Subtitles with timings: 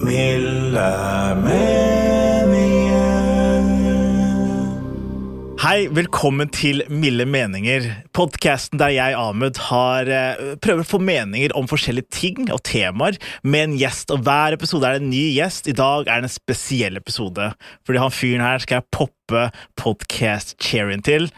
[0.00, 2.80] slash meninger.
[5.60, 7.84] Hei, velkommen til Milde meninger.
[8.16, 13.18] Podkasten der jeg, Ahmed, har eh, prøver å få meninger om forskjellige ting og temaer
[13.44, 14.10] med en gjest.
[14.14, 15.68] Og hver episode er det en ny gjest.
[15.68, 17.52] I dag er det en spesiell episode.
[17.84, 21.28] Fordi han fyren her skal jeg poppe podcast-cherryen til.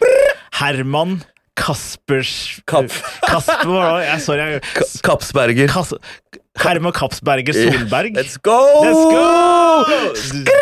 [0.61, 1.25] Herman
[1.59, 2.95] Kaspers Kapp.
[3.27, 3.99] Kasper?
[4.07, 4.63] Jeg, sorry.
[5.03, 5.67] Kapsberger.
[5.69, 5.93] Kas,
[6.61, 8.13] Herman Kapsberger Solberg.
[8.17, 8.59] Let's go!
[8.85, 10.53] Let's go!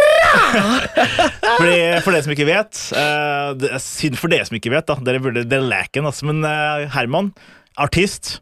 [1.58, 4.86] Fordi, for dere som ikke vet uh, Det er synd for dere som ikke vet,
[4.88, 4.96] da.
[5.06, 6.28] Dere burde den leken, altså.
[6.30, 7.32] Men uh, Herman,
[7.80, 8.38] artist,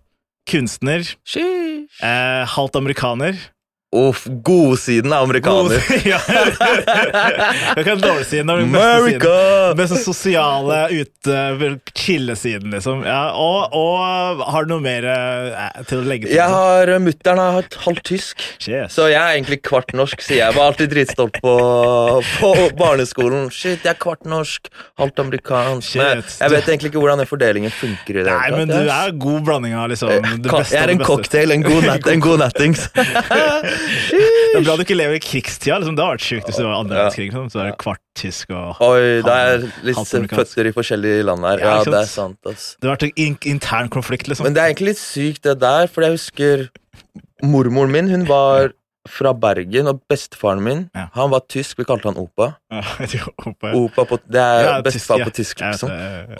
[0.48, 1.04] kunstner,
[1.36, 3.36] eh, halvt amerikaner
[3.88, 5.78] Uff, godsiden er amerikaner.
[5.80, 6.18] God, ja.
[7.78, 9.30] Jeg kan dårligsiden er den beste America!
[9.32, 9.78] siden.
[9.78, 11.38] Beste sosiale ute,
[11.96, 13.00] chillesiden, liksom.
[13.08, 16.34] Ja, og, og har du noe mer eh, til å legge til?
[16.36, 18.92] Jeg har Mutter'n har hatt halvt tysk, yes.
[18.92, 20.20] så jeg er egentlig kvart norsk.
[20.20, 21.56] Så jeg var alltid dritstolt på,
[22.42, 23.48] på barneskolen.
[23.48, 24.68] Shit, jeg er kvart norsk,
[25.00, 25.96] halvt amerikansk.
[25.96, 28.20] Men jeg vet egentlig ikke hvordan den fordelingen funker.
[28.20, 31.04] i det Nei, men du er god blanding av liksom det beste Jeg er en
[31.08, 32.84] cocktail, en god, nat en god nattings.
[33.78, 35.78] Det er bra du ikke lever i krigstida.
[35.80, 35.96] Liksom.
[35.98, 37.28] Det har vært sjukt hvis det var andre verdenskrig.
[37.28, 37.48] Liksom.
[37.52, 41.62] Så er det kvart tysk og Oi, det er litt føtter i forskjellige land her.
[41.62, 42.38] Ja, det er sant?
[42.42, 42.68] sant, ass.
[42.78, 44.48] Det har vært en intern konflikt, liksom.
[44.48, 46.66] Men det er egentlig litt sykt det der, for jeg husker
[47.44, 48.72] mormoren min, hun var
[49.10, 51.08] fra Bergen, og bestefaren min, Ja.
[51.14, 52.50] han var tysk, vi kalte han Opa.
[52.70, 52.82] Ja,
[53.74, 55.90] Opa på, det er Ja, bestefar på tysk, liksom.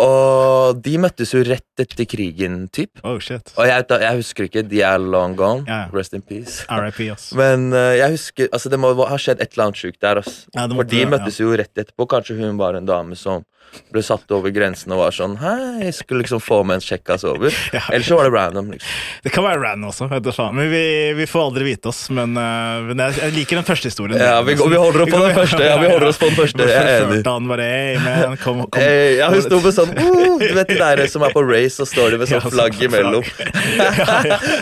[0.04, 3.00] Og de møttes jo rett etter krigen, typ.
[3.04, 3.52] Oh, shit.
[3.56, 5.64] Og jeg, jeg husker ikke, de er long gone.
[5.94, 6.64] Rest in peace.
[6.70, 7.30] RIP, ass.
[7.38, 10.22] Men uh, jeg husker, altså det må ha skjedd et eller annet sjukt der.
[10.24, 10.42] ass.
[10.54, 12.08] For de møttes jo rett etterpå.
[12.10, 13.44] Kanskje hun var en dame som
[13.92, 17.26] ble satt over grensen og var sånn Hei, jeg skulle liksom få med en kjekkas
[17.28, 17.54] over.
[17.78, 17.82] Ja.
[17.92, 18.92] Eller så var det random, liksom.
[19.22, 20.54] Det kan være random også, vet du faen.
[20.56, 20.82] Men vi,
[21.18, 22.00] vi får aldri vite oss.
[22.14, 24.22] Men, uh, men jeg, jeg liker den første historien.
[24.22, 25.60] Ja, vi, vi holder oss på den første.
[25.68, 26.68] Ja, vi holder oss på den første.
[26.72, 27.20] Jeg er enig.
[27.28, 28.82] Han bare Hey, man, kom, kom.
[29.18, 31.90] Ja, hun sto med sånn uh, Du vet de der som er på race, og
[31.90, 32.84] står de med sånn sånn flagg flagg.
[32.88, 33.24] imellom.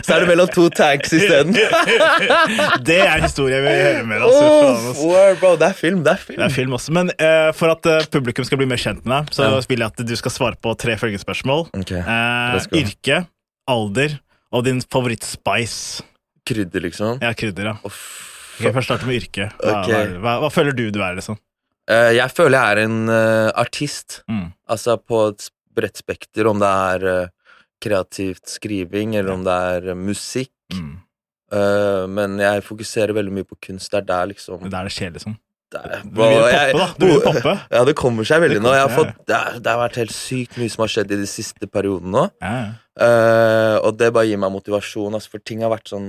[0.03, 1.55] Så er det mellom to tanks isteden.
[2.87, 4.27] Det er en historie vi hører med mer.
[4.27, 6.38] Altså, Oh, bro, det er film, det er film.
[6.41, 6.93] Det er film også.
[6.97, 9.60] Men uh, for at eh, publikum skal bli mer kjent deg, så Ja.
[9.68, 11.68] vil jeg at du skal svare på tre følgespørsmål.
[11.82, 12.00] Okay.
[12.00, 13.26] Eh, yrke,
[13.68, 14.20] alder
[14.52, 16.02] og din favoritt-spice.
[16.46, 17.18] Krydder, liksom.
[17.20, 17.76] Ja, krydder, ja.
[17.82, 17.92] Oh,
[18.60, 19.50] okay, Først starte med yrke.
[19.58, 20.06] Hva, okay.
[20.14, 21.38] hva, hva, hva føler du du er, liksom?
[21.90, 24.20] Uh, jeg føler jeg er en uh, artist.
[24.30, 24.52] Mm.
[24.68, 27.32] Altså på et bredt spekter, om det er uh,
[27.82, 30.54] kreativt skriving, eller om det er musikk.
[30.74, 31.02] Mm.
[32.10, 33.92] Men jeg fokuserer veldig mye på kunst.
[33.92, 34.64] Det er der, liksom.
[34.64, 35.36] Det er det skjer, liksom.
[35.76, 36.88] Det Du vil poppe, da.
[36.97, 37.54] Du vil poppe.
[37.72, 38.75] Ja, det kommer seg veldig Det nå.
[38.75, 41.28] Har fått, det, er, det har vært helt sykt mye som har skjedd i de
[41.31, 42.25] siste periodene nå.
[42.42, 42.59] Ja.
[42.97, 46.06] Eh, og det bare gir meg motivasjon, altså, for ting har vært sånn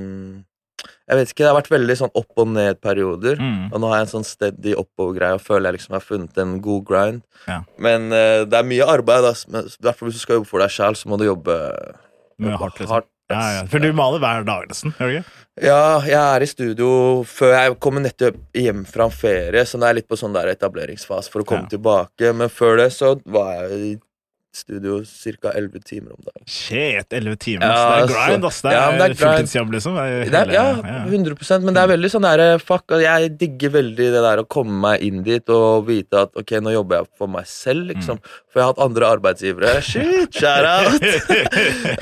[1.09, 3.41] Jeg vet ikke, det har vært veldig sånn opp og ned-perioder.
[3.41, 3.67] Mm.
[3.71, 6.57] Og nå har jeg en sånn steady oppover-greie og føler jeg liksom har funnet en
[6.63, 7.21] god grind.
[7.47, 7.61] Ja.
[7.81, 9.27] Men uh, det er mye arbeid.
[9.31, 9.45] ass.
[9.51, 11.55] Men hvis du skal jobbe for deg sjæl, så må du jobbe,
[12.37, 13.07] jobbe hardt, liksom.
[13.29, 13.63] Ja, ja.
[13.67, 14.93] For du maler hver dag, nesten?
[14.95, 15.33] Gjør du ikke?
[15.67, 16.87] Ja, jeg er i studio
[17.25, 20.51] før jeg kommer nettopp hjem fra en ferie, så det er litt på sånn der
[20.53, 21.71] etableringsfase for å komme Ja.
[21.75, 22.33] tilbake.
[22.37, 23.95] Men før det så var jeg i
[24.57, 25.51] studio ca.
[25.53, 26.43] 11 timer om dagen.
[26.49, 27.67] Shit, 11 timer.
[27.67, 28.25] Ja, det er altså.
[28.27, 28.59] grind, ass.
[28.63, 29.97] Det er, Ja, det er fulltidsjobb, liksom.
[30.01, 30.65] Er Det er, ja,
[31.07, 34.77] 100% men det er veldig sånn der Fuck, jeg digger veldig det der å komme
[34.87, 38.21] meg inn dit og vite at ok, nå jobber jeg for meg selv, liksom.
[38.51, 39.75] For jeg har hatt andre arbeidsgivere.
[39.85, 41.07] Shit, shout out!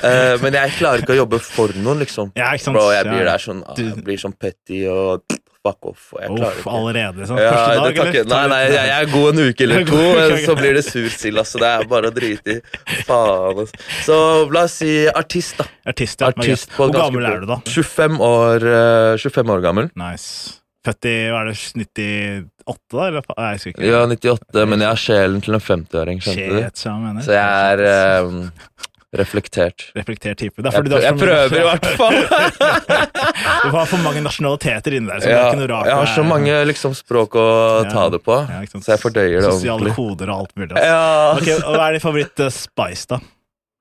[0.06, 2.30] Eh, men jeg klarer ikke å jobbe for noen, liksom.
[2.38, 2.76] Ja, ikke sant?
[2.76, 5.24] Bro, jeg blir der sånn Jeg blir sånn petty og
[5.66, 6.06] fuck off.
[6.14, 6.74] Og jeg klarer Uff, ikke.
[6.78, 8.32] allerede, Sånn, Ja, Første dag, ikke, eller?
[8.32, 11.40] nei, nei, jeg, jeg er god en uke eller to, men så blir det sursild.
[11.42, 12.60] Altså, det er bare å drite i.
[13.08, 13.88] Faen, altså.
[14.06, 14.18] Så
[14.54, 15.66] la oss si artist, da.
[15.92, 16.30] Artist, ja.
[16.32, 17.58] Artist Hvor gammel er du, da?
[17.66, 19.90] 25 år, eh, 25 år gammel.
[19.98, 20.60] Nice.
[20.86, 22.46] Født i hva er det, 98,
[22.94, 23.06] da?
[23.10, 23.24] Eller?
[23.34, 23.86] Nei, jeg ikke.
[23.90, 26.82] Ja, 98, men jeg har sjelen til en 50-åring, skjønte du?
[27.26, 27.42] Så jeg.
[27.42, 28.30] Er eh,
[29.20, 29.86] reflektert.
[29.96, 30.62] Reflektert type.
[30.62, 32.18] Det Jeg, prøver, jeg prøver i hvert fall.
[33.66, 35.20] Du har for mange nasjonaliteter inni der.
[35.22, 35.86] Så det er ikke noe rart.
[35.90, 37.46] jeg har så mange liksom, språk å
[37.84, 37.90] Ja.
[37.92, 39.94] ta det på, Ja, så jeg fordøyer det Sosiale ordentlig.
[39.96, 40.72] koder og alt mulig.
[40.76, 40.86] Altså.
[40.86, 43.18] Ja, Ok, og Hva er din favoritt-spice, da?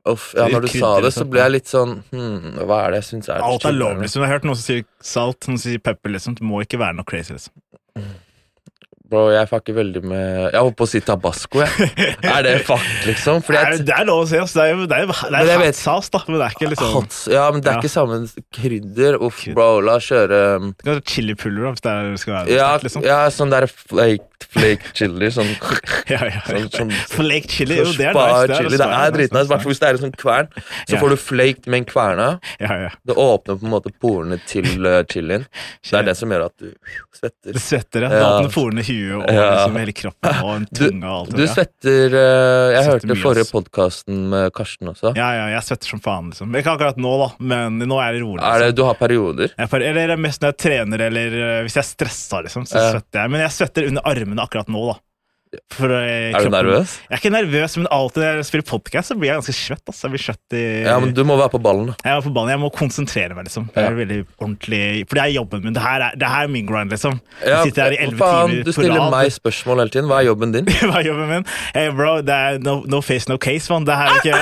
[0.05, 2.99] Uff, ja, når du sa det, så ble jeg litt sånn hmm, Hva er det
[3.01, 4.21] jeg syns er Alt er lov, liksom.
[4.21, 6.11] Jeg har hørt noen som sier salt, noen som sier pepper.
[6.13, 6.35] liksom.
[6.37, 7.33] Det må ikke være noe crazy.
[7.33, 7.53] liksom.
[9.05, 11.89] Bro, jeg fucker veldig med Jeg holdt på å si tabasco, jeg.
[12.25, 13.43] Er det fuck, liksom?
[13.45, 14.39] Fordi jeg det er lov å si.
[14.41, 14.63] Altså.
[14.63, 16.23] Det er det er, det er hot sauce, da.
[16.25, 17.83] Men det er ikke liksom Hot, ja, men det er Ja.
[17.83, 18.21] ikke samme
[18.55, 19.19] krydder.
[19.21, 22.55] Uff, bro, la oss kjøre um, Det kan være chilipulver hvis det er, skal være
[22.55, 23.05] Ja, sterkt, liksom.
[23.05, 25.29] ja sånn der flaked flake chili.
[25.33, 25.51] Sånn,
[26.13, 28.41] Ja, ja, sånn, sånn Flaked chili, jo, det er nice.
[28.49, 28.79] Det er, chili.
[28.79, 29.45] Det er dritnice.
[29.45, 30.49] I hvert fall hvis det er en sånn kvern.
[30.89, 32.27] Så får du flaked med en kverna.
[32.61, 32.91] Ja, ja.
[33.05, 35.45] Det åpner på en måte porene til uh, chilien.
[35.85, 36.71] Det er det som gjør at du
[37.15, 37.55] svetter.
[37.55, 38.11] Det svetter, ja.
[38.13, 39.45] Det åpner porene i huet og Ja.
[39.51, 41.31] liksom hele kroppen og en tunge og alt.
[41.35, 45.13] du du svetter uh, Jeg Svetter hørte forrige podkasten med Karsten også.
[45.19, 46.55] Ja, ja, jeg svetter som faen, liksom.
[46.55, 48.41] Ikke akkurat nå, da, men nå er det rolig.
[48.43, 48.75] Er det, Liksom.
[48.79, 49.53] du har perioder?
[49.57, 52.79] Jeg eller er mest når jeg trener, eller øh, hvis jeg er stressa, liksom, så
[52.91, 53.31] svetter jeg.
[53.35, 54.97] Men jeg svetter under armene akkurat nå, da.
[55.73, 56.99] For, øh, Er du kroppen- nervøs?
[57.09, 59.83] Jeg er ikke nervøs, men alltid når jeg spiller podkast, så blir jeg ganske svett.
[59.87, 60.01] Altså.
[60.07, 61.87] Jeg blir svett i Ja, men du må være på ballen.
[61.87, 61.93] da.
[62.03, 63.69] Jeg er på ballen, jeg må konsentrere meg, liksom.
[63.75, 65.73] Jeg er veldig ordentlig For det er jobben min.
[65.73, 67.19] Det her er, det her er min grind, liksom.
[67.45, 69.11] Ja, jeg sitter her i elleve timer Du stiller rad.
[69.11, 70.07] meg spørsmål hele tiden.
[70.09, 70.65] Hva er jobben din?
[70.89, 71.45] Hva er jobben min?
[71.73, 73.85] Hey, bro, det er no, no face, no case, mann.
[73.85, 74.35] Det her er ikke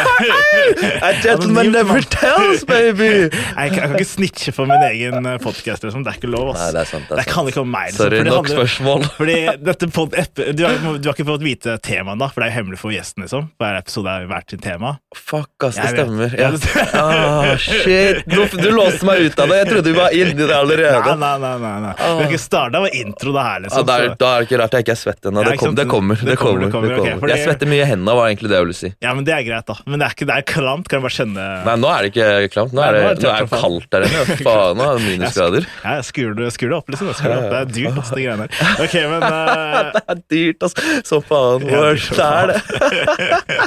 [1.04, 3.04] A gentleman never tells, baby!
[3.30, 6.04] jeg, kan- jeg kan ikke snitche for min egen podkast, liksom.
[6.06, 6.60] Det er ikke lov, ass.
[6.64, 7.08] Nei, det er sant.
[7.10, 7.50] Det Det er kan sant.
[7.54, 7.90] ikke om meg.
[7.92, 9.04] Liksom, Sorry, nok handler- spørsmål.
[9.18, 9.38] Fordi
[9.70, 10.10] dette pod
[10.58, 12.94] du, har, du har ikke fått vite temaet, da, for det er jo hemmelig for
[12.94, 13.26] gjesten.
[13.26, 14.96] liksom Hver episode er hvert sitt tema.
[15.16, 16.38] Fuck, ass, det Jeg stemmer.
[16.40, 16.52] Ja.
[17.04, 18.24] Ah, shit!
[18.30, 19.58] Du, du låste meg ut av det.
[19.64, 21.16] Jeg trodde vi var inni det allerede.
[21.20, 21.54] nei, nei.
[21.62, 21.94] nei, nei.
[21.98, 23.64] Vi har ikke starta med intro, det her.
[23.66, 25.44] Liksom da, er, da er det ikke rart jeg ikke er svett ennå.
[25.48, 26.20] Det, kom, det kommer.
[26.20, 27.22] Det kommer, det kommer, det ok, kommer.
[27.24, 28.92] fordi- Jeg svetter mye i hendene, var egentlig det jeg ville si.
[29.04, 29.78] Ja, men Det er greit, da.
[29.86, 30.90] Men det er ikke det er klamt.
[30.90, 32.76] Kan jeg bare kjenne Nei, nå er det ikke klamt.
[32.78, 34.38] Nå er det, nå er det kaldt der inne.
[34.48, 35.68] Faen, nå er det minusgrader.
[35.84, 37.12] Ja, jeg skrur det, opp, liksom.
[37.14, 38.72] Det, er dyrt, altså, de greiene der.
[38.84, 39.92] Okay, men uh...
[39.94, 40.93] Det er dyrt, altså.
[41.08, 41.66] Så faen.
[41.68, 42.60] Dyrt det er det?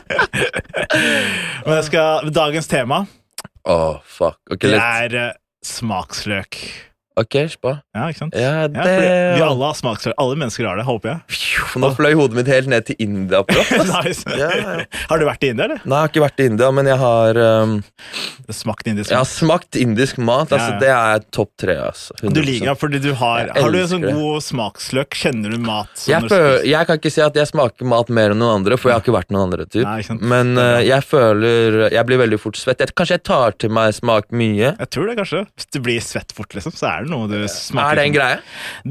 [1.66, 3.04] Men jeg skal, dagens tema
[3.66, 4.38] Åh, fuck.
[4.52, 5.32] Okay, det er uh,
[5.66, 6.60] smaksløk.
[7.16, 7.78] Ok, spa.
[7.96, 8.34] Ja, ikke sant?
[8.36, 10.12] Ja, det ja, vi alle har smaksløk.
[10.20, 11.38] Alle mennesker har det, håper jeg.
[11.80, 13.40] Nå fløy hodet mitt helt ned til India.
[13.96, 14.26] Nice.
[14.36, 14.72] Ja, ja.
[15.08, 15.80] Har du vært i India, eller?
[15.86, 17.72] Nei, jeg har ikke vært i India, men jeg har, um,
[18.52, 19.14] Smakt indisk mat?
[19.14, 20.52] jeg har smakt indisk mat.
[20.52, 20.76] Altså.
[20.82, 21.78] Det er topp tre.
[21.86, 22.36] Altså, 100%.
[22.36, 25.16] Du liker det fordi du har Har du en sånn god smaksløk?
[25.16, 26.04] Kjenner du mat?
[26.04, 28.92] jeg, føler, jeg kan ikke si at jeg smaker mat mer enn noen andre, for
[28.92, 29.68] jeg har ikke vært noen andre.
[29.72, 29.88] Typ.
[29.88, 30.20] Nei.
[30.20, 32.84] Men uh, jeg føler Jeg blir veldig fort svett.
[32.84, 34.74] Jeg, kanskje jeg tar til meg smak mye.
[34.76, 35.46] Jeg tror det, kanskje.
[35.56, 38.14] Hvis du blir svett fort, liksom, så er det noe du smaker Er det en
[38.16, 38.38] greie?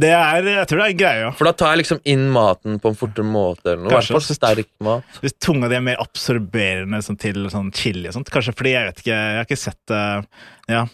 [0.05, 1.31] Det er, jeg tror det er en greie, ja.
[1.35, 3.73] For da tar jeg liksom inn maten på en fortere måte.
[3.73, 3.93] eller noe.
[3.93, 5.21] Kanskje, hvert fall sterk mat.
[5.23, 8.31] Hvis tunga di er mer absorberende sånn, til sånn chili og sånt.
[8.33, 10.85] Kanskje fordi jeg vet ikke Jeg har ikke sett uh, Ja.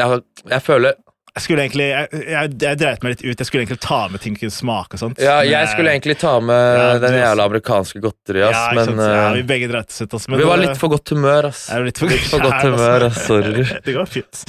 [0.00, 0.98] Jeg, jeg føler
[1.30, 3.38] Jeg skulle egentlig Jeg, jeg, jeg dreit meg litt ut.
[3.38, 5.20] Jeg skulle egentlig ta med ting som kunne smake og sånt.
[5.22, 8.84] Ja, Men, jeg skulle egentlig ta med Ja, den jævla amerikanske godteriet, ja, ass, ja,
[8.96, 10.14] men ja, uh, Vi begge dreit oss ut.
[10.18, 11.62] ass, men vi var litt for godt humør, ass.
[11.70, 13.20] er litt for, Litt for godt Ja, humør, ass.
[13.28, 13.64] Sorry.
[13.86, 14.42] Det går fint.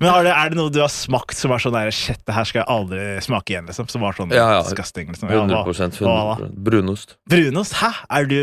[0.00, 2.36] Men har det, er det noe du har smakt som er sånn der, Shit, det
[2.36, 3.88] her skal jeg aldri smake igjen, liksom?
[3.92, 4.62] Som var sånn Ja, ja.
[4.66, 5.08] disgusting?
[5.14, 5.32] Liksom.
[5.32, 6.50] 100, hva- 100 hva?
[6.68, 7.16] Brunost.
[7.32, 7.78] Brunost?
[7.80, 7.90] Hæ?
[8.20, 8.38] Er du,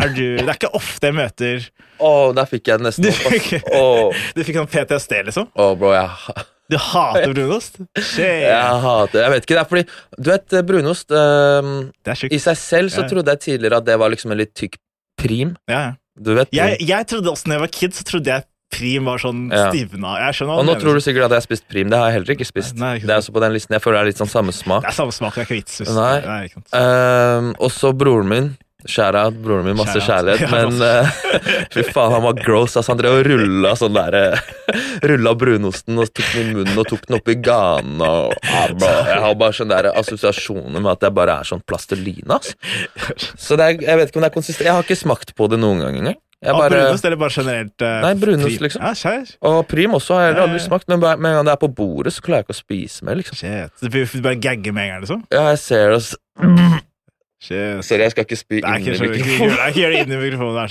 [0.00, 1.68] er du Det er ikke ofte jeg møter
[2.00, 5.52] Å, der fikk jeg det nesten opp, fikk- Du fikk sånn PTSD, liksom?
[5.54, 7.76] å, bro, jeg, Du hater brunost?
[7.98, 8.24] Shit.
[8.24, 9.84] jeg hater Jeg vet ikke, det er fordi
[10.16, 11.74] Du vet, eh, brunost um,
[12.30, 13.08] I seg selv så Ja.
[13.10, 14.78] trodde jeg tidligere at det var liksom en litt tykk
[15.20, 15.56] prim.
[15.68, 18.44] Ja, vet Jeg, jeg trodde også når jeg var kid, så trodde jeg
[18.74, 19.68] prim var sånn Ja.
[19.70, 20.16] stivna.
[20.58, 21.90] Og nå tror du sikkert at jeg har spist prim.
[21.90, 22.74] Det har jeg heller ikke spist.
[22.80, 23.76] Nei, ikke det er også på den listen.
[23.76, 24.82] Jeg føler det er litt sånn samme smak.
[24.82, 25.80] Det er samme smak, det er ikke vits.
[25.94, 26.20] Nei.
[26.24, 26.62] Nei, ikke.
[26.74, 28.56] Um, og så broren min.
[28.84, 30.50] Shout-out, broren min, masse kjærlighet.
[30.54, 31.08] Men uh,
[31.72, 32.74] fy faen, han var gross.
[32.76, 34.50] Altså, Han drev og rulla sånn der eh,
[35.08, 38.02] Rulla brunosten og tok den i munnen og tok den oppi ganen.
[38.04, 38.68] Og, ah,
[39.08, 42.36] jeg har bare sånne der assosiasjoner med at jeg bare er sånn plastelina.
[42.36, 42.52] Altså.
[43.40, 44.68] Så er, jeg vet ikke om det er konsistent.
[44.68, 46.20] Jeg har ikke smakt på det noen gang engang.
[46.44, 47.74] Jeg Ah, bare, brunost eller bare generelt?
[47.80, 48.82] uh, Nei, brunost, liksom.
[48.84, 49.12] Ja,
[49.48, 52.12] og prim også har jeg aldri smakt, men med en gang det er på bordet,
[52.12, 53.16] så klarer jeg ikke å spise mer.
[53.16, 53.38] liksom.
[53.40, 53.72] Shit.
[53.80, 55.22] Du bare gagger med en gang, liksom?
[55.32, 56.02] Ja, jeg ser det.
[57.44, 57.84] Shit.
[57.84, 59.56] Sorry, jeg skal ikke spy Det er inn i mikrofonen.
[59.68, 60.68] ikke gjør det inn i mikrofonen.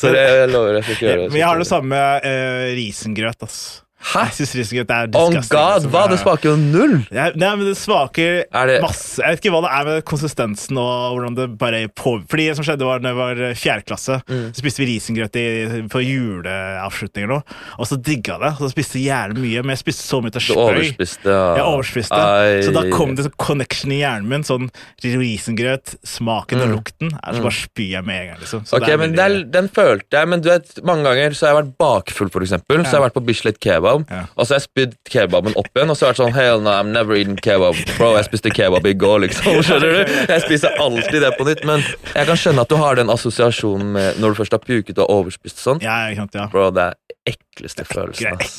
[0.00, 0.10] så.
[0.16, 1.28] Jeg lover jeg skal ikke gjøre det.
[1.30, 3.46] Men jeg har det samme med uh, risengrøt.
[3.46, 3.60] ass.
[4.06, 4.20] Hæ?
[4.28, 5.56] Jeg synes risengrøt er On disgusting.
[5.58, 5.90] god, liksom.
[5.90, 6.02] hva?
[6.12, 6.92] Det smaker jo null!
[7.10, 10.04] Ja, Nei, men det smaker Er det- masse Jeg vet ikke hva det er med
[10.04, 13.84] konsistensen og hvordan det bare på Fordi det som skjedde var da jeg var fjerde
[13.88, 14.52] klasse, Mm.
[14.54, 17.40] så spiste vi risengrøt i- på juleavslutninger nå,
[17.78, 18.52] og så digga jeg det.
[18.58, 20.62] Så jeg spiste jævlig mye, men jeg spiste så mye til Du spøy.
[20.76, 21.26] overspiste.
[21.30, 21.54] Ja.
[21.56, 22.12] Jeg overspiste.
[22.20, 22.62] Ai.
[22.62, 24.42] Så da kom det sånn connection i hjernen min.
[24.46, 24.68] Sånn
[25.02, 27.12] risengrøt, smaken og lukten.
[27.22, 28.64] Er så bare spyr jeg med en gang, liksom.
[28.66, 28.82] Så Mm.
[28.82, 31.64] Ok, men veldig- den, den følte jeg, men du vet, mange ganger så har jeg
[31.64, 32.84] vært bakfull, for eksempel.
[32.84, 34.24] Så har jeg vært på Bislett kebab, Ja.
[34.36, 36.60] og så har jeg spydd kebaben opp igjen, og så har jeg vært sånn Hell
[36.66, 37.78] no, I'm never eating kebab.
[37.96, 39.56] Bro, jeg spiste kebab i går, liksom.
[39.66, 40.14] Skjønner du?
[40.34, 43.92] Jeg spiser alltid det på nytt, men jeg kan skjønne at du har den assosiasjonen
[43.96, 45.80] med når du først har puket og overspist sånn.
[45.84, 46.46] Ja, ikke sant, ja.
[46.52, 48.56] Bro, det er ekleste følelsen, ass.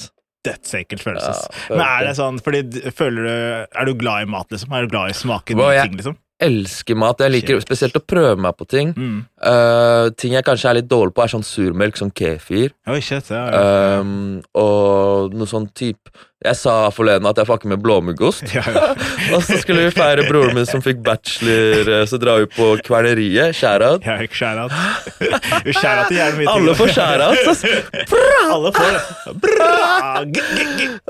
[0.47, 1.31] Dødsekkelt følelse.
[1.67, 2.61] Ja, men er det sånn, fordi
[2.95, 3.31] føler du
[3.81, 4.71] Er du glad i mat, liksom?
[4.77, 6.15] Er du glad i smaken Bro, i jeg- ting, liksom?
[6.37, 7.21] Elsker mat.
[7.23, 7.65] Jeg liker Shit.
[7.65, 8.91] spesielt å prøve meg på ting.
[8.93, 9.19] Mm.
[9.41, 12.75] Uh, ting jeg kanskje er litt dårlig på, er sånn surmelk, sånn kefir.
[12.85, 14.01] Oh, shit, ja, ja.
[14.03, 16.13] Um, og noe sånn type
[16.45, 18.43] Jeg sa forleden at jeg fucker med blåmuggost.
[18.53, 18.91] ja, ja.
[19.33, 22.67] Og så skulle vi feire broren min som fikk bachelor, eh, så drar vi på
[22.85, 23.55] Kverneriet.
[23.57, 24.05] Shout-out.
[24.05, 24.71] Ja, shout-out.
[26.37, 27.57] mye Alle får shout-out.
[27.57, 27.73] så-
[28.53, 29.01] Alle får.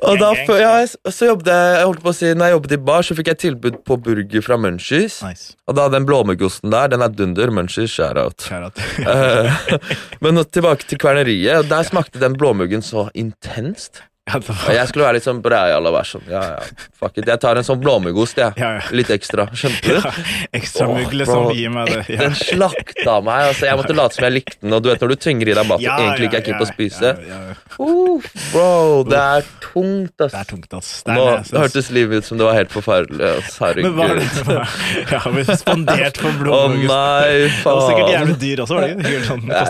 [0.08, 0.32] Og da,
[0.62, 0.72] ja,
[1.12, 3.32] så jobbet jeg, jeg holdt på å si, når jeg jobbet i bar, så fikk
[3.34, 5.20] jeg tilbud på burger fra Munchies.
[5.28, 5.56] Nice.
[5.68, 7.52] Og da den blåmuggosten der, den er dunder.
[7.54, 8.48] Munchies, shout-out.
[8.48, 8.80] Shout.
[9.04, 9.52] Eh,
[10.24, 14.06] Men nå tilbake til Kverneriet, der smakte den blåmuggen så intenst.
[14.28, 17.28] Ja, Og jeg skulle være litt sånn breial og være sånn Ja, ja, fuck it.
[17.30, 18.54] Jeg tar en sånn blåmuggost, jeg.
[18.60, 18.84] Ja, ja.
[18.92, 19.48] Litt ekstra.
[19.56, 20.10] Skjønte du?
[20.60, 21.50] ekstra Åh, mugg, bro, liksom.
[21.58, 22.02] Gi meg det.
[22.12, 22.20] Ja.
[22.26, 23.52] Den slakta meg.
[23.54, 24.76] Altså, jeg måtte late som jeg likte den.
[24.76, 26.60] Og du vet når du tvinger i deg mat du Ja, egentlig ikke er keen
[26.60, 27.14] på å spise.
[27.28, 27.58] ja, ja.
[27.78, 30.34] Uh, bro, det er tungt, ass.
[30.34, 30.92] Det er tungt, ass.
[31.06, 33.34] Det Nå det, hørtes livet ut som det var helt forferdelig.
[33.38, 33.60] Ass.
[33.78, 35.12] Men var det Herregud.
[35.12, 38.92] Ja, vi spandert på Å oh, nei, Det var sikkert jævlig dyr også, var det
[38.98, 39.22] ikke?
[39.28, 39.62] Sånn, Ja,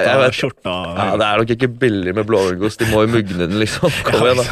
[0.97, 2.81] Ja, det er nok ikke billig med blåmuggost.
[2.81, 3.91] De må jo mugne den, liksom.
[4.07, 4.46] Kom igjen, da.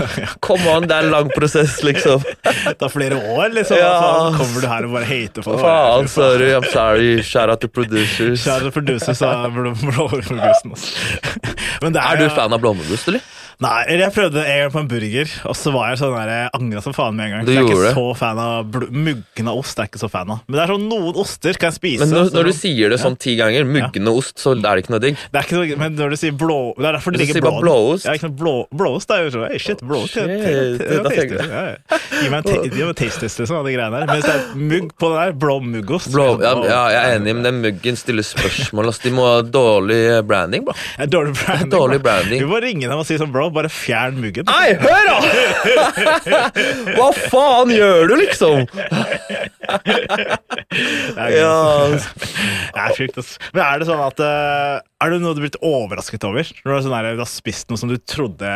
[0.46, 2.24] Come on, det er en lang prosess, liksom.
[2.44, 3.78] Det er flere år, liksom.
[3.80, 3.92] Ja.
[3.96, 5.62] Altså, kommer du her og bare hater på det?
[5.66, 6.50] Faen, sorry.
[6.58, 7.12] I'm sorry.
[7.24, 8.44] Shout out to producers.
[8.46, 10.94] Kjære producer sa blåmuggosten, altså.
[11.82, 13.24] Men det Er du fan av blåmuggost, eller?
[13.64, 16.52] Nei, jeg prøvde en gang på en burger, og så var jeg sånn der, jeg
[16.58, 17.46] angra som faen med en gang.
[17.48, 17.94] Du jeg er ikke det?
[17.96, 18.76] så fan av
[19.46, 19.80] av ost.
[19.80, 22.04] er jeg ikke så fan av Men det er sånn noen oster kan jeg spise.
[22.04, 24.96] Men når, når du sier det sånn ti ganger, muggende ost, så er det ikke
[24.96, 25.20] noe digg.
[25.32, 27.54] det er ikke noe, men når du sier blå Det er derfor det ligger blå
[27.62, 28.08] blåost?
[28.08, 32.20] Ja, ikke noe blå, blåost er jo sånn hey, Shit, blåost da tenker tasty.
[32.22, 34.10] Gi meg en taste test, liksom, av de greiene der.
[34.10, 36.12] Mens det er mugg på den der, blå muggost.
[36.14, 38.92] Blå, ja, ja, jeg er enig, men den muggen stiller spørsmål.
[38.92, 40.76] Altså, De må ha dårlig branding, bro.
[41.00, 41.10] Det
[41.72, 42.44] dårlig branding.
[42.44, 44.48] Du må ringe dem og si sånn, bro, bare fjern muggen.
[44.50, 45.18] Nei, hør, da!
[46.98, 48.66] Hva faen gjør du, liksom?
[51.36, 51.56] Ja,
[51.96, 53.36] Det er sjukt, ass.
[53.54, 56.52] Men er det sånn at eh, Er det noe du har blitt overrasket over?
[56.64, 58.52] Når du, sånn der, du har spist noe som du trodde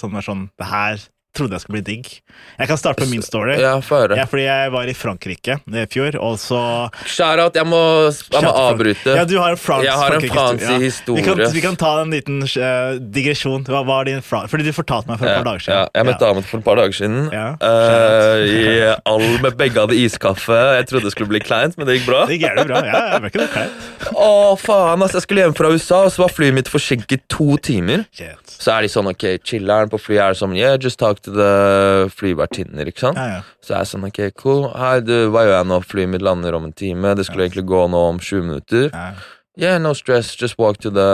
[0.00, 1.02] sånn, sånn, Det her
[1.34, 2.10] trodde jeg skulle bli digg.
[2.58, 3.56] Jeg kan starte med min story.
[3.60, 4.14] ja for.
[4.16, 6.60] Ja, fordi jeg var i Frankrike i fjor, og så
[7.04, 9.16] Shout-out, jeg må, jeg må avbryte.
[9.18, 10.68] Ja, du har en fransk Jeg har en Frankrike-historie.
[10.68, 11.20] Frankrike-historie.
[11.20, 13.66] Vi, kan, vi kan ta en liten uh, digresjon.
[13.68, 15.78] Hva var din Fra Fordi du fortalte meg for et par dager siden.
[15.80, 17.20] Ja, jeg møtte Ahmed for et par dager siden.
[17.34, 17.46] Ja.
[17.58, 18.64] Eh, I
[19.10, 20.58] all med begge hadde iskaffe.
[20.78, 22.24] Jeg trodde det skulle bli kleint, men det gikk bra.
[22.28, 22.82] Det gikk jævlig bra.
[22.84, 23.88] Ja, jeg var ikke noe kleint.
[24.14, 27.56] Å, faen, ass, Jeg skulle hjem fra USA, og så var flyet mitt forsinket to
[27.64, 28.04] timer.
[28.14, 28.43] Shit.
[28.60, 32.08] Så er de sånn, ok, chiller'n på flyet er sånn Yeah, just talk to the
[32.14, 33.18] flyvertinner, ikke sant?
[33.20, 33.40] Ja, ja.
[33.64, 34.68] Så er jeg sånn, ok, cool.
[34.78, 35.80] Hei, du, hva gjør jeg nå?
[35.90, 37.14] Flyet mitt lander om en time.
[37.18, 38.88] Det skulle egentlig gå nå om 20 minutter.
[38.92, 39.08] Ja.
[39.56, 41.08] Yeah, no stress, just walk to the,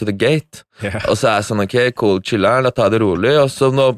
[0.00, 0.62] to the gate.
[0.80, 1.00] Ja.
[1.10, 3.34] Og så er jeg sånn, ok, cool, chiller'n, tar jeg det rolig.
[3.42, 3.90] Og så nå,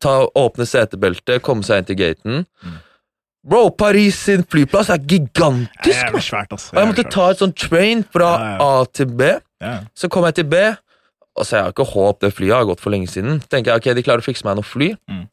[0.00, 2.44] ta, åpne setebeltet, komme seg inn til gaten.
[3.44, 6.70] Bro, Paris sin flyplass er Det gigantisk, er svært, altså.
[6.72, 8.68] Og jeg måtte ta et sånn train fra Ja, ja.
[8.80, 9.34] A til B.
[9.60, 9.74] ja.
[9.92, 10.62] Så kom jeg til B,
[11.34, 13.40] og så jeg har ikke håp det flyet har gått for lenge siden.
[13.50, 14.92] tenker jeg, ok, de klarer å fikse meg noe fly.
[15.10, 15.26] Mm.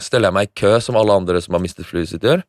[0.00, 2.42] Steller jeg meg i kø som alle andre som har mistet flyet sitt gjør.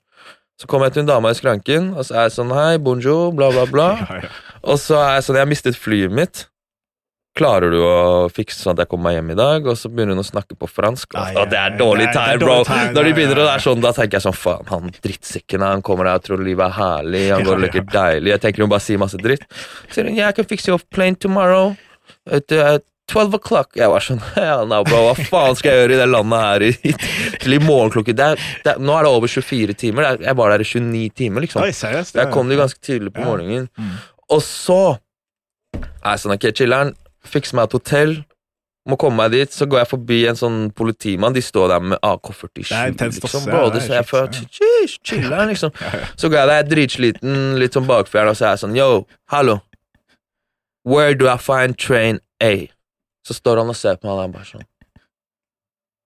[0.56, 3.34] Så kommer jeg til en dame i skranken, og så er jeg sånn, hei, bonjour,
[3.36, 3.92] bla bla bla.
[4.06, 4.34] Ja, ja.
[4.66, 6.46] Og så er jeg sånn, jeg har mistet flyet mitt.
[7.36, 7.96] Klarer du å
[8.32, 9.66] fikse sånn at jeg kommer meg hjem i dag?
[9.68, 11.18] Og så begynner hun å snakke på fransk.
[11.20, 12.62] Og, det er dårlig tegn, bro!
[12.64, 15.84] tegn, Når de begynner å være sånn, da tenker jeg sånn, faen, han drittsekken, han
[15.86, 18.32] kommer her og tror livet er herlig, han går og leker deilig.
[18.32, 19.44] Jeg tenker hun bare sier masse dritt.
[19.52, 21.76] Så sier hun, yeah, I can fix your plane tomorrow.
[22.26, 22.78] At, uh,
[23.12, 23.76] 12 o'clock.
[23.78, 26.66] Jeg var sånn, hell no, bro, hva faen skal jeg gjøre i det landet her
[26.66, 26.94] i,
[27.44, 28.18] til i morgen klokken?
[28.82, 31.62] Nå er det over 24 timer, er, jeg var der i 29 timer, liksom.
[31.62, 32.18] Oi, seriøst?
[32.18, 33.28] Jeg kom dit ganske tidlig på Ja.
[33.30, 33.68] morgenen.
[33.78, 33.92] Mm.
[34.34, 34.80] Og så
[35.78, 36.96] er jeg sånn, ok, chiller'n,
[37.30, 38.16] fiks meg et hotell,
[38.86, 42.02] må komme meg dit, så går jeg forbi en sånn politimann, de står der med
[42.06, 43.34] AK-47, Det er intenst, ass.
[43.34, 45.74] liksom, bro, det det ser jeg føler chiller'n, liksom.
[46.22, 48.76] Så går jeg der, jeg er dritsliten, litt sånn bakfjern, og så er jeg sånn,
[48.78, 48.90] yo,
[49.34, 49.60] hallo,
[50.86, 52.68] where do I find train A?
[53.26, 54.66] Så står han og ser på meg, og er bare sånn,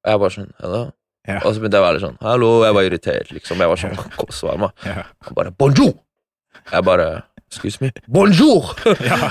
[0.08, 0.84] Jeg bare sånn Hello?
[1.28, 1.42] Ja.
[1.44, 3.60] Og så begynte jeg å være litt sånn Hallo, jeg var irritert, liksom.
[3.60, 3.98] Jeg var sånn
[4.34, 4.72] Svar meg.
[4.88, 5.04] Ja.
[5.28, 5.94] Han bare Bonjour!
[6.72, 7.10] Jeg bare
[7.50, 7.90] Excuse me?
[8.08, 8.72] Bonjour!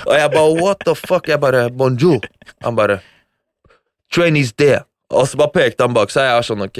[0.08, 1.28] og jeg bare What the fuck?
[1.30, 2.20] Jeg bare Bonjour.
[2.66, 3.00] Han bare
[4.12, 4.84] Train is there.
[5.10, 6.28] Og så bare pekte han bak seg.
[6.28, 6.78] Jeg var sånn Ok,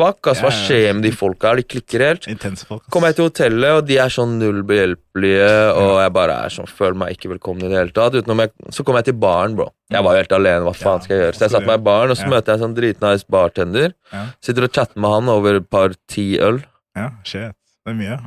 [0.00, 1.60] fuck, ass, hva skjer med de folka her?
[1.60, 2.26] De klikker helt.
[2.32, 2.82] Intense folk.
[2.86, 2.90] ass.
[2.94, 6.70] Kommer jeg til hotellet, og de er sånn null behjelpelige, og jeg bare er sånn,
[6.80, 8.16] føler meg ikke velkommen i det hele tatt.
[8.18, 9.68] Utenom jeg, så kommer jeg til baren, bro.
[9.90, 11.36] Jeg var jo helt alene, hva faen skal jeg gjøre?
[11.36, 12.32] Så jeg satt satte meg i baren, og så Ja.
[12.34, 13.94] møter jeg en sånn dritnice bartender.
[14.12, 14.26] Ja.
[14.40, 16.62] Sitter og chatter med han over et par ti øl.
[16.96, 17.52] Ja, shit.
[17.86, 18.18] Det er mye.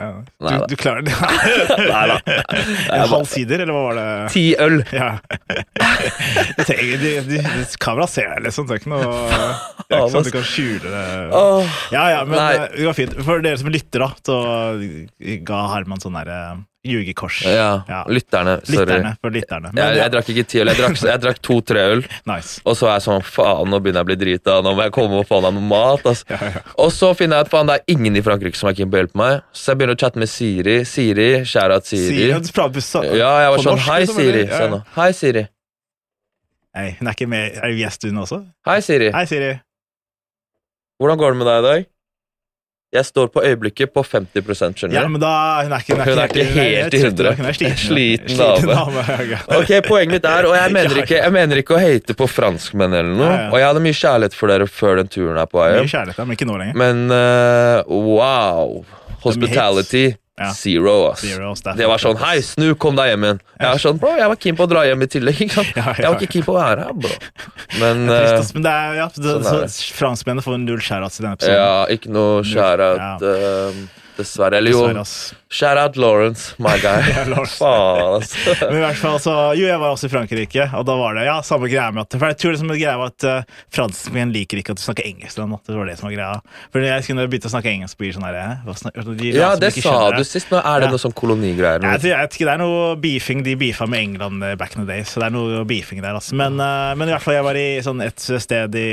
[0.00, 0.10] Ja.
[0.40, 1.12] Du, du klarer det?
[1.92, 2.16] Nei da.
[2.96, 4.06] En halv sider, eller hva var det?
[4.32, 4.78] Ti øl!
[4.96, 5.10] Ja.
[6.64, 8.68] Tenker, de, de, de, kamera ser deg, liksom.
[8.70, 11.04] Det er ikke noe Det er ikke sånn du kan skjule det.
[11.92, 12.48] Ja, ja, men Nei.
[12.56, 13.20] eh, det går fint.
[13.28, 14.40] For dere som lytter, da, så
[15.46, 16.40] ga Herman sånn derre
[16.86, 17.42] ljugekors.
[17.44, 18.04] Ja, Ja.
[18.08, 18.54] lytterne.
[18.64, 18.86] Sorry.
[18.86, 19.70] Lytterne, for lytterne.
[19.74, 22.04] Men, Jeg, jeg drakk ikke ti øl, jeg drakk, drakk to-tre øl.
[22.30, 22.60] Nice.
[22.64, 24.92] Og så er jeg sånn, faen, nå begynner jeg å bli drita, nå må jeg
[24.96, 26.06] komme og få meg noe mat.
[26.08, 26.24] Altså.
[26.30, 26.62] Ja, ja.
[26.78, 28.96] Og så finner jeg at faen, det er ingen i Frankrike som er keen på
[28.96, 29.42] å hjelpe meg.
[29.52, 30.78] Så jeg begynner å chatte med Siri.
[30.88, 32.32] Siri, Kjære at Siri.
[32.32, 34.44] Siri sa- Ja, jeg var sånn norsk, Hei, liksom, Siri.
[34.48, 34.82] ja.
[34.96, 35.48] Hei, Siri.
[36.74, 37.56] Nei, hun er ikke med.
[37.58, 38.46] Er du gjest, hun også?
[38.64, 39.10] Hei, Siri.
[39.12, 39.60] Hei, Siri.
[41.00, 41.86] Hvordan går det med deg i dag?
[42.90, 45.12] Jeg står på øyeblikket på 50% skjønner Ja, du?
[45.14, 45.30] men da
[45.62, 47.34] Hun er ikke, Hun er ikke helt i hundre.
[47.38, 48.40] Hun er sliten.
[48.40, 49.04] Dame.
[49.60, 52.90] Ok, Poenget mitt er, og jeg mener ikke, jeg mener ikke å hate på franskmenn
[52.98, 53.50] eller noe, Ja, ja.
[53.52, 56.34] og jeg hadde mye kjærlighet for dere før den turen her på Mye kjærlighet, men
[56.38, 56.80] ikke nå lenger.
[56.82, 58.80] men uh, wow.
[59.22, 60.04] Hospitality
[60.40, 60.50] Ja.
[60.56, 61.20] zero, ass.
[61.20, 61.52] Zero.
[61.76, 63.40] Det var sånn Hei, snu, kom deg hjem igjen.
[63.60, 65.42] Jeg var sånn, bro, jeg var keen på å dra hjem i tillegg.
[65.60, 67.10] Ja, ja, Jeg var ikke keen på å være her, bro.
[67.82, 71.20] Men Trist, eh, men det er, ja, det, sånn er så, franskmennene får null shoutouts
[71.20, 71.60] i denne episoden.
[71.60, 73.84] ja, ikke noe shout-out, eh,
[74.16, 74.60] dessverre.
[74.62, 75.56] Eller jo, Dessverre, ass.
[75.60, 77.00] shout-out Lawrence, my guy.
[77.10, 77.56] Ja, Lawrence.
[77.60, 78.54] Faen, altså.
[78.70, 81.24] Men i hvert fall, så, jo, jeg var også i Frankrike, og da var det
[81.26, 83.58] ja, samme greia med at For jeg tror det som er greia var at uh,
[83.74, 85.36] franskmenn liker ikke at du snakker engelsk.
[85.38, 86.40] Eller noe, det var det som var greia.
[86.70, 89.72] For jeg skulle begynne å snakke engelsk, blir sånn her eh, snak- de Ja, det
[89.74, 90.50] sa skjønner du sist.
[90.54, 90.94] Men er det Ja.
[90.94, 91.82] noe sånn kolonigreier?
[91.82, 93.42] Jeg, jeg vet ikke, Det er noe beefing.
[93.46, 96.14] De beefa med England eh, back in the day, Så det er noe beefing der,
[96.14, 96.34] altså.
[96.38, 98.86] Men, uh, men i hvert fall, jeg var i sånn et sted i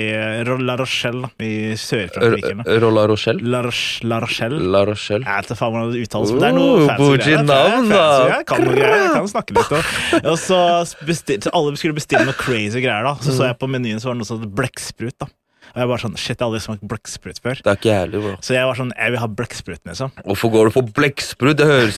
[0.65, 2.65] La Rochelle, i Sør-Frankrike.
[2.81, 3.43] Rolla Rochelle?
[3.45, 4.09] La, Rochelle.
[4.09, 4.59] La Rochelle.
[4.73, 5.23] La Rochelle.
[5.27, 8.03] Jeg vet ikke faen hvordan det uttales, men det er noe Oh, fancy navn, da.
[8.31, 9.73] Jeg kan noe greier, jeg kan snakke litt.
[9.77, 9.91] Og,
[10.31, 10.59] og så,
[11.07, 13.13] bestil, så alle skulle bestille noe crazy greier, da.
[13.21, 13.37] Så Mm.
[13.37, 15.27] så jeg på menyen, så var det noe sånt blekksprut, da.
[15.75, 17.59] Og jeg var sånn, shit, jeg har aldri smakt blekksprut før.
[17.61, 18.35] Det er ikke jævlig, bro.
[18.41, 19.81] Så jeg var sånn, jeg vil ha blekksprut.
[19.85, 20.11] liksom.
[20.25, 21.57] Hvorfor går du for blekksprut?
[21.59, 21.97] Det høres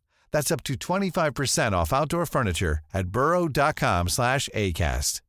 [0.31, 5.21] That's up to 25% off outdoor furniture at burrow.com slash ACAST.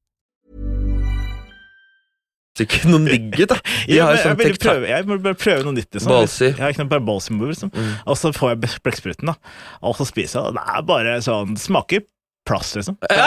[2.61, 3.57] ikke noe digget, da.
[3.89, 5.89] Jeg, Ja, har jo sånn jeg, prøve, jeg må bare prøve noe nytt.
[5.89, 6.11] Liksom.
[6.13, 6.51] Ballsy.
[6.53, 7.73] Jeg har bare ballsy move, liksom.
[8.05, 9.55] Og så får jeg blekkspruten, da.
[9.81, 12.05] Og så spiser jeg, og det er bare sånn smaker
[12.45, 12.97] plass, liksom.
[12.99, 13.21] Det er,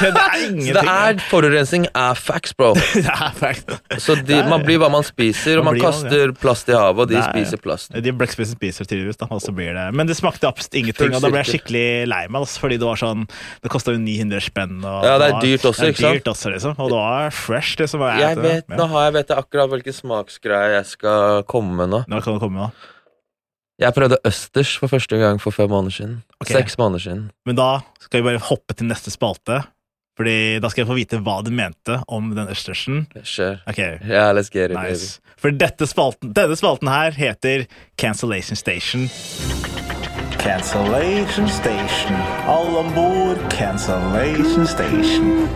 [0.00, 0.74] det er, det er Så ingenting.
[0.78, 2.70] det er forurensning er facts, bro.
[2.78, 3.98] det er.
[4.00, 6.76] Så de, man blir hva man spiser, og Man man kaster hva- kaster plast i
[6.78, 7.92] havet, og de er- spiser plast.
[7.92, 11.20] De blekkspissene spiser tydeligvis, da, og så blir det Men det smakte absolutt ingenting, og
[11.20, 13.26] da ble jeg skikkelig lei meg, altså, fordi det var sånn
[13.62, 16.22] Det kosta jo 900 spenn, og Ja, det er dyrt også, ikke sant?
[16.22, 18.00] Dyrt også, liksom, og det var fresh, liksom.
[18.08, 21.92] og Jeg vet nå har jeg vet jeg akkurat hvilken smaksgreie jeg skal komme med
[21.92, 22.02] nå.
[22.08, 22.88] Nå kan du komme, da?
[23.82, 26.18] Jeg prøvde østers for første gang for fem måneder siden.
[26.42, 26.50] Ok.
[26.50, 27.22] Seks måneder siden.
[27.46, 27.70] Men da
[28.02, 29.62] skal vi bare hoppe til neste spalte.
[30.18, 33.06] Fordi da skal jeg få vite hva du mente om den østersen.
[33.24, 33.62] Sure.
[33.66, 33.96] Okay.
[34.04, 35.22] Yeah, let's get it, nice.
[35.40, 37.64] For dette spalten, denne spalten her heter
[37.96, 39.08] Cancellation Station.
[40.42, 42.20] Cancellation Station.
[42.50, 45.48] Alle om bord, Cancellation Station.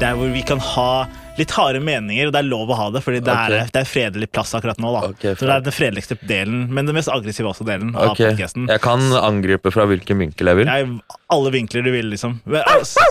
[0.00, 1.04] Der hvor vi kan ha
[1.40, 3.60] litt harde meninger, og det er lov å ha det, fordi det, okay.
[3.62, 4.92] er, det er fredelig plass akkurat nå.
[4.96, 5.12] da.
[5.14, 8.20] Okay, Så det er den fredeligste delen, men den mest aggressive også delen av Ok.
[8.20, 10.70] Jeg kan angripe fra hvilken vinkel jeg vil.
[10.70, 12.40] Jeg, alle vinkler du vil, liksom.
[12.44, 13.06] Men, altså,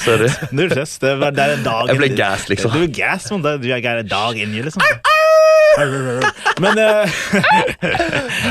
[0.00, 0.30] Sorry.
[0.56, 0.96] Null stress.
[1.02, 2.74] Det, det er en dag Jeg ble gass, liksom.
[2.74, 4.84] Du er gass, det, du er en dag inni, liksom.
[6.62, 7.16] Men uh,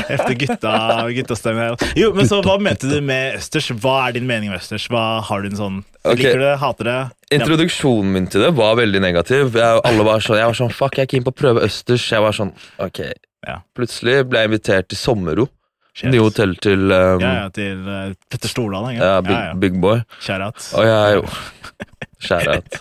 [0.08, 0.72] Efter gutta,
[1.10, 1.76] guttastemme her.
[1.98, 3.70] Jo, men så hva mente du med østers?
[3.82, 4.86] Hva er din mening med østers?
[4.92, 6.20] Hva Har du en sånn Okay.
[6.20, 6.56] Liker du det?
[6.62, 6.98] Hater det?
[7.34, 9.56] Introduksjonen min til det var veldig negativ.
[9.58, 12.04] Jeg, alle var sånn, jeg var sånn Fuck, jeg er keen på å prøve østers.
[12.14, 13.00] Jeg var sånn, ok
[13.46, 13.56] Ja.
[13.74, 15.48] Plutselig ble jeg invitert til Sommerro.
[15.96, 16.10] Shit.
[16.12, 18.98] Nye hotell til um, Ja, ja, til uh, Petter Stordalen.
[19.00, 19.54] ja, big, ja, ja.
[19.66, 20.02] big Boy.
[20.20, 20.60] Shout-out.
[20.76, 21.22] Og jeg
[22.16, 22.78] Skjærat.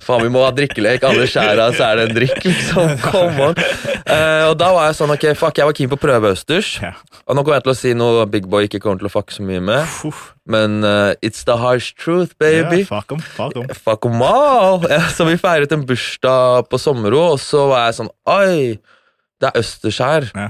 [0.00, 1.02] Faen, vi må ha drikkelek.
[1.04, 2.94] Alle skjæra, så er det en drikk, liksom.
[3.04, 3.58] Come on.
[4.08, 6.70] Uh, og da var jeg sånn, ok, fuck, jeg var keen på å prøve østers.
[7.28, 9.36] Og nå kommer jeg til å si noe Big Boy ikke kommer til å fucke
[9.36, 9.98] så mye med.
[10.48, 12.64] Men uh, it's the harsh truth, baby.
[12.64, 12.88] baby.
[12.88, 13.68] fuck em, fuck em.
[13.76, 14.80] Fuck em all!
[14.98, 18.78] Ja, så vi feiret en bursdag på Sommero, og så var jeg sånn Oi,
[19.38, 20.30] det er østers her.
[20.32, 20.48] Ja.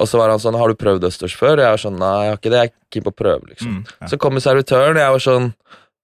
[0.00, 1.58] Og så var han sånn Har du prøvd østers før?
[1.58, 2.62] Og Jeg var sånn Nei, jeg har ikke det.
[2.64, 3.76] Jeg er keen på å prøve, liksom.
[3.76, 4.08] Mm, ja.
[4.10, 5.52] Så kommer servitøren, og jeg var sånn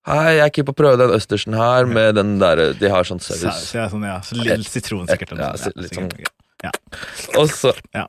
[0.09, 3.05] Hei, jeg er keen på å prøve den østersen her med den derre De har
[3.05, 3.43] sånn Saus,
[3.77, 4.17] ja, sånn, ja.
[4.25, 5.35] Så litt sitron, sikkert.
[5.37, 6.25] Ja, litt sånn, sånn-
[6.65, 6.73] ja.
[7.41, 8.07] Og så Ja.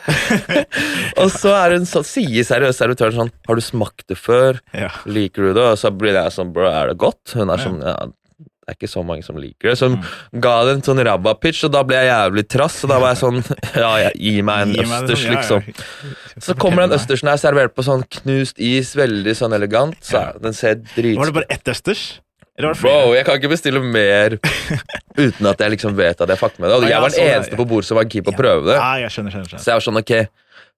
[1.20, 4.56] Og så er hun sånn, sier seriøst servitøren sånn Har du smakt det før?
[4.72, 4.88] Ja.
[5.04, 5.66] Liker du det?
[5.74, 7.34] Og så blir jeg sånn Bro, er det godt?
[7.36, 7.64] Hun er Ja.
[7.66, 7.96] sånn Ja,
[8.70, 9.76] det er ikke så mange som liker det.
[9.80, 9.98] Så hun
[10.44, 12.78] ga det en sånn rabba-pitch, og da ble jeg jævlig trass.
[12.86, 13.42] Og da var jeg sånn
[13.82, 15.60] Ja, jeg, gi meg en Gi meg østers, sånn, ja, ja.
[15.66, 16.40] liksom.
[16.46, 19.98] Så kommer den østersen her servert på sånn knust is, veldig sånn elegant.
[20.06, 20.32] Så Ja.
[20.40, 22.20] den ser Var det bare ett østers?
[22.60, 24.34] Bro, jeg kan ikke bestille mer
[25.16, 26.76] uten at jeg liksom vet at jeg fucker med det.
[26.76, 28.76] Og jeg var den sånn, eneste på bordet som var keen på å prøve det.
[28.76, 29.64] Ja, jeg skjønner, skjønner, skjønner.
[29.64, 30.12] Så jeg var sånn, ok,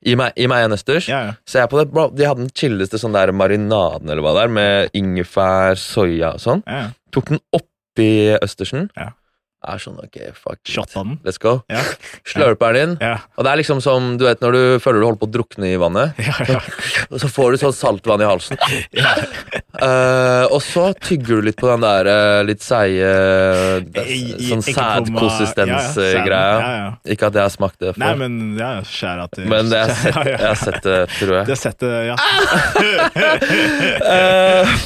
[0.06, 1.08] gi meg, gi meg en østers.
[1.10, 1.34] Ja, ja.
[1.48, 4.44] Så jeg på det, bro, De hadde den chilleste sånn der marinaden eller hva det
[4.46, 6.62] er, med ingefær, soya og sånn.
[6.70, 6.84] Ja.
[7.14, 7.42] Tok den
[7.92, 8.90] oppi østersen.
[8.96, 9.08] Ja.
[9.62, 10.74] Er sånn, ok, fuck it.
[11.24, 11.62] Let's go.
[11.70, 11.78] Ja.
[12.26, 12.96] Slurper den inn.
[13.00, 15.32] Ja, Og det er liksom som du vet når du føler du holder på å
[15.36, 16.10] drukne i vannet.
[16.18, 16.34] ja.
[17.12, 18.56] Og så får du sånn saltvann i halsen.
[19.82, 23.08] Eh, og så tygger du litt på den der uh, litt seige
[24.04, 26.92] i- Sånn sædkonsistens-greia.
[27.08, 29.96] Ikke at jeg har smakt det Nei, men ja, skjæra til Men det jeg har
[29.96, 32.16] sett, jeg har sett det, tror Du har sett det, ja.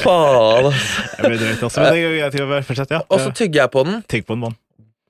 [0.00, 0.70] Faen, altså.
[1.18, 3.00] Jeg blir drøyt også, men det er greit å fortsette, ja.
[3.10, 3.94] Og så tygger jeg på den.
[4.10, 4.56] Tygg på den, mann.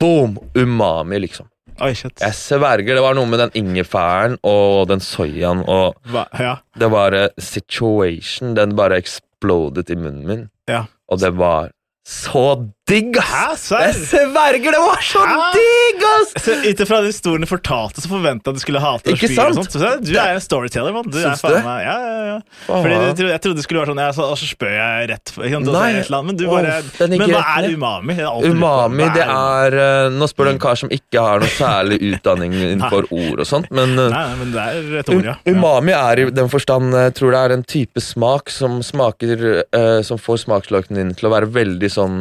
[0.01, 0.39] Boom!
[0.55, 1.49] Umami, liksom.
[1.81, 2.21] Oi, shit.
[2.21, 6.23] Jeg sverger, det var noe med den ingefæren og den soyaen og Hva?
[6.41, 6.55] Ja.
[6.81, 8.55] Det var eh, situation.
[8.57, 10.47] Den bare explodet i munnen min.
[10.69, 10.85] ja.
[11.07, 11.69] Og det var
[12.03, 13.65] så digg, ass!
[13.75, 13.81] Hæ.
[13.89, 15.37] Jeg sverger, det var så Hæ?
[15.57, 16.35] digg, ass!
[16.47, 19.73] Ut ifra den historien du fortalte, så forventa du skulle hate Ikke og spy.
[19.75, 21.09] Så Du er en storyteller, mann.
[21.11, 21.49] Du er Syns du?
[21.49, 22.37] faen meg Ja, ja, ja.
[22.69, 25.67] Fordi du, jeg trodde det skulle være sånn, ja, så, så spør jeg rett sant,
[25.67, 25.89] Nei.
[25.97, 28.17] annet, Men du bare Åh, Men hva er umami?
[28.21, 31.99] På, Umami, det er eh, Nå spør du en kar som ikke har noe særlig
[32.13, 35.35] utdanning innenfor ord og sånt, men eh, Nei, men det er et Um, ord, ja.
[35.43, 35.53] ja.
[35.55, 40.01] Umami er i den forstand Jeg tror det er en type smak som smaker eh,
[40.07, 42.19] Som får smaksløkene dine til å være veldig sånn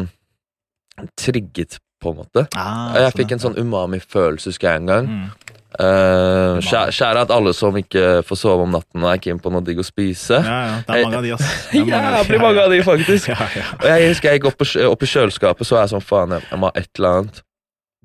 [1.19, 2.45] trigget, på en måte.
[2.59, 5.11] Ah, jeg fikk en sånn umami-følelse, husker jeg en gang.
[5.11, 5.55] Mm.
[5.75, 9.63] Uh, Skjære at alle som ikke får sove om natten og er keen på noe
[9.65, 10.37] digg å spise.
[10.39, 10.77] Ja, ja.
[10.87, 11.33] Det er mange av de.
[11.35, 11.41] Er
[11.89, 12.21] mange av de.
[12.21, 13.27] Jævlig mange av de, faktisk.
[13.35, 13.65] Ja, ja.
[13.81, 16.47] Og jeg husker jeg gikk opp, opp i kjøleskapet, så er jeg sånn faen, jeg,
[16.51, 17.43] jeg må ha et eller annet.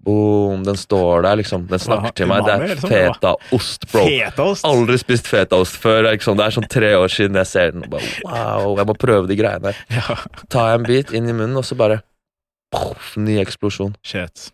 [0.00, 1.66] Boom, den står der, liksom.
[1.68, 2.46] Den snakker til meg.
[2.46, 4.04] Det er liksom, fetaost, bro.
[4.08, 4.64] Fetaost.
[4.64, 6.06] Aldri spist fetaost før.
[6.08, 6.38] Liksom.
[6.40, 7.84] Det er sånn tre år siden jeg ser den.
[7.84, 10.22] Og bare, wow, jeg må prøve de greiene her.
[10.52, 12.00] Tar jeg en bit inn i munnen, og så bare
[12.72, 13.94] poff, Ny eksplosjon.
[14.02, 14.50] shit.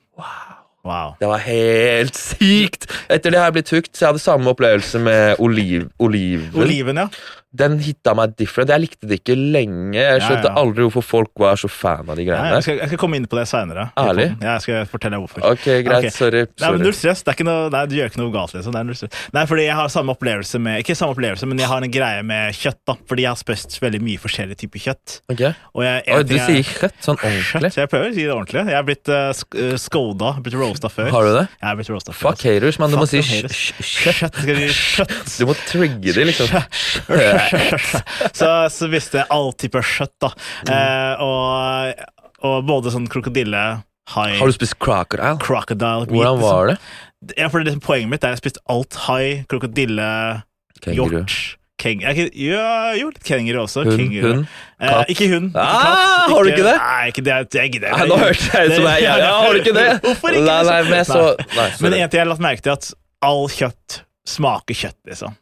[0.86, 1.16] Wow.
[1.18, 2.84] Det var helt sykt!
[3.10, 6.52] Etter det har jeg blitt hooked, så jeg hadde samme opplevelse med oliv, oliven.
[6.54, 7.08] Oliven, ja.
[7.56, 8.72] Den hitta meg different.
[8.74, 9.96] Jeg likte det ikke lenge.
[9.96, 10.54] Jeg skjønte ja.
[10.60, 12.42] aldri hvorfor folk var så fan av de greiene.
[12.42, 13.86] greiene jeg, skal, jeg skal komme inn på det seinere.
[13.96, 14.26] Ærlig?
[14.42, 15.44] Jeg skal fortelle hvorfor.
[15.52, 15.94] Ok, greit.
[16.02, 16.12] okay.
[16.12, 16.42] Sorry.
[16.60, 17.22] Nei, men null stress.
[17.24, 18.56] Det er ikke noe, nei, du gjør ikke noe galt.
[18.56, 18.74] liksom.
[18.74, 19.22] Det er null stress.
[19.36, 22.26] Nei, fordi jeg har samme opplevelse med Ikke samme opplevelse, men jeg har en greie
[22.26, 22.80] med kjøtt.
[22.90, 25.16] da Fordi jeg har spist veldig mye forskjellig type kjøtt.
[25.32, 25.44] Ok.
[25.46, 27.70] Og jeg, Oi, du er- sier kjøtt sånn ordentlig.
[27.70, 28.66] Kjøtt, jeg prøver å si det ordentlig.
[28.66, 31.10] Jeg er blitt uh, skoda, blitt roasta før.
[31.14, 31.46] Har du det?
[31.62, 32.34] Jeg er blitt roasta før.
[32.34, 33.56] Fuck haters, men du må si kjøtt.
[33.80, 34.42] Kjøtt.
[34.76, 35.34] Kjøtt?
[35.38, 36.52] Du må trigge de, liksom.
[38.36, 40.30] Så, så visste jeg all type kjøtt, da.
[40.70, 42.06] Eh, og,
[42.46, 43.64] og både sånn krokodille,
[44.14, 45.36] hai, Har du spist crocodile?
[45.42, 46.78] crocodile meat, Hvordan var det?
[46.78, 47.36] liksom.
[47.40, 50.10] Ja, for det, liksom poenget mitt er at jeg har spist alt hai, krokodille,
[50.84, 51.22] Kenguru.
[51.22, 51.36] hjort,
[51.80, 52.00] Keng...
[52.08, 53.82] ikke- Ja, jo, litt kenguru også.
[53.84, 54.30] Hund, Kenguru.
[54.32, 54.46] Hun,
[54.80, 55.50] Eh, ikke hund.
[55.50, 56.30] Ikke Ah, katt.
[56.32, 56.76] har du ikke det?
[56.80, 57.34] Nei, ikke det.
[57.56, 59.84] Jeg gidder Nei, nå hørtes jeg ut som jeg ja, Har du ikke det?
[60.04, 60.44] Hvorfor ikke?
[60.46, 60.90] Nei, nei, liksom?
[60.92, 62.88] men så Nei, Men en ting jeg har lagt merke til, at
[63.24, 65.36] all kjøtt smaker kjøtt, liksom.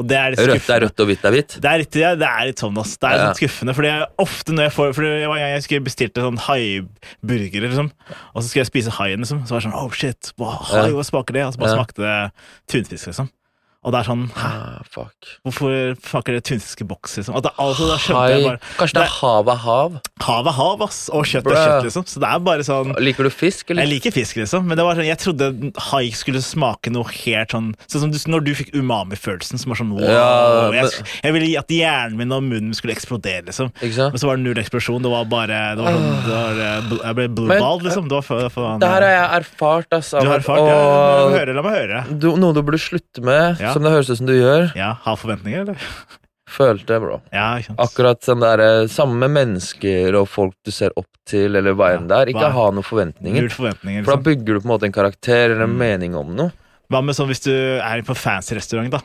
[0.00, 1.54] Og det er Rødt er rødt og hvitt er hvitt.
[1.60, 2.94] Det er ja, det er litt sånn, ass.
[2.96, 3.26] Det er Ja.
[3.28, 3.74] litt skuffende.
[3.76, 7.90] Fordi jeg, ofte når jeg får Fordi jeg, jeg, jeg skulle bestilte sånn haiburger, liksom.
[8.32, 9.42] Og så skulle jeg spise haien, liksom.
[9.44, 11.44] Så var det sånn Oh shit, hva, hai, hva smaker det?
[11.44, 11.76] Og så bare Ja.
[11.76, 12.32] smakte det
[12.72, 13.28] tunfisk, liksom.
[13.82, 15.26] Og det er sånn Hæ, Ah, fuck.
[15.44, 17.34] hvorfor smaker det tunfiskeboks, liksom?
[17.34, 19.96] Og da, altså, bare Kanskje det er hav er hav?
[20.22, 21.08] Hav er hav, ass.
[21.10, 22.04] Og kjøtt er kjøtt, liksom.
[22.06, 23.82] Så det er bare sånn Liker du fisk, eller?
[23.82, 27.50] jeg liker fisk, liksom, men det var sånn, jeg trodde hai skulle smake noe helt
[27.50, 30.06] sånn Sånn som du, når du fikk umami-følelsen, som var sånn wow.
[30.06, 33.72] Ja, men- jeg, jeg ville at hjernen min og munnen skulle eksplodere, liksom.
[33.82, 34.12] Ikke sant?
[34.14, 35.02] Men så var det null eksplosjon.
[35.02, 38.06] Det var bare det var sånn, det var, eh, Jeg ble blueballed, liksom.
[38.08, 40.20] Det var for, for, Det her har jeg erfart, altså.
[40.22, 40.62] Du har erfart?
[40.70, 41.54] Ja, la og meg høre.
[41.58, 42.18] La meg høre.
[42.22, 43.71] du, noe du burde slutte med, Ja.
[43.72, 44.72] Som det høres ut som du gjør.
[44.78, 45.76] Ja, Ha forventninger, eller?
[46.52, 47.20] Følte, bro.
[47.32, 47.78] Ja, ikke sant.
[47.80, 52.08] Akkurat sånn der, eh, samme mennesker og folk du ser opp til, eller hva enn
[52.10, 52.26] det er.
[52.34, 53.40] Ikke Hva- ha noen forventninger.
[53.40, 54.04] Null forventninger.
[54.04, 54.26] For da Liksom.
[54.28, 55.78] bygger du på en måte en karakter eller en Mm.
[55.78, 56.52] mening om noe.
[56.90, 59.00] Hva med sånn hvis du er på fancy restaurant, da?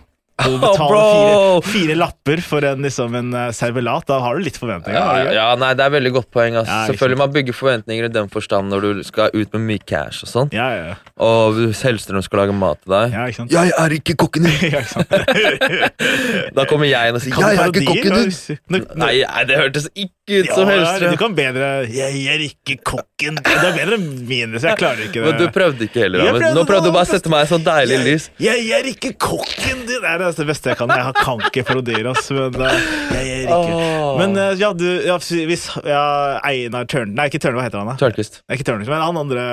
[0.46, 4.06] Og betale Oh, fire, fire lapper for en, liksom, en eh, servelat.
[4.10, 4.98] Da har du litt forventninger.
[4.98, 6.60] Ja, ja, nei, det er veldig godt poeng.
[6.62, 6.72] Altså.
[6.72, 10.28] Ja, Selvfølgelig Man bygger forventninger i den forstand når du skal ut med mye cash
[10.28, 10.54] og sånn.
[10.56, 10.96] Ja, ja.
[11.24, 13.54] Og Hellstrøm skal lage mat til deg ja ikke sant?
[13.56, 14.76] Jeg er ikke kokken din!
[16.58, 18.18] Da kommer jeg inn og sier Jeg er ikke kokken
[18.78, 18.86] din!
[19.02, 19.14] Nei,
[19.50, 21.16] det hørtes ikke ut som ja, Hellstrøm.
[21.16, 23.40] Du kan bedre 'Jeg er ikke kokken'.
[23.42, 25.26] Det er bedre enn mine, så jeg klarer ikke det.
[25.26, 26.26] Men du prøvde ikke heller.
[26.28, 28.30] Prøvde Nå prøvde du bare å sette meg i sånn deilig lys.
[28.44, 30.04] Jeg er ikke kokken din!
[30.04, 30.92] Det er det beste jeg kan.
[30.92, 32.28] Jeg kan ikke parodiere, ass.
[32.34, 32.68] Men uh,
[33.16, 33.78] jeg er ikke.
[34.18, 35.18] Men uh, ja, du ja,
[35.50, 36.04] Hvis ja,
[36.48, 37.14] Einar Tørn...
[37.18, 37.90] Nei, ikke Tørn, hva heter han?
[37.92, 37.96] da?
[38.02, 38.42] Tørnquist.
[38.54, 39.44] Ikke Tørnquist, men han andre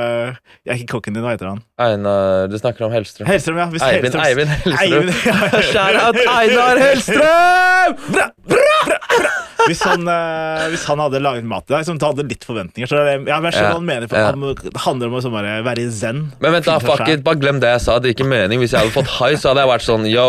[0.65, 1.61] Jeg er ikke kokken din, hva heter han?
[1.81, 3.27] Einar Du snakker om Hellstrøm.
[3.31, 3.67] Hellstrøm, ja.
[3.75, 4.83] Hvis Eivind, Hellstrøm- Eivind Hellstrøm.
[4.85, 5.35] Eivind, ja.
[6.41, 7.93] Einar Hellstrøm!
[9.67, 12.99] Hvis han, eh, hvis han hadde laget mat til deg, som hadde litt forventninger så
[13.01, 13.71] er det, ja, men Jeg skjønner Ja.
[13.71, 14.25] hva han mener, for Ja.
[14.31, 16.33] han det handler om å sånn bare være i zen.
[16.41, 17.09] Men vent da, Finne seg fuck selv.
[17.19, 17.99] it, bare glem det jeg sa.
[17.99, 18.61] Det er ikke mening.
[18.61, 20.27] Hvis jeg hadde fått high, så hadde jeg vært sånn Yo,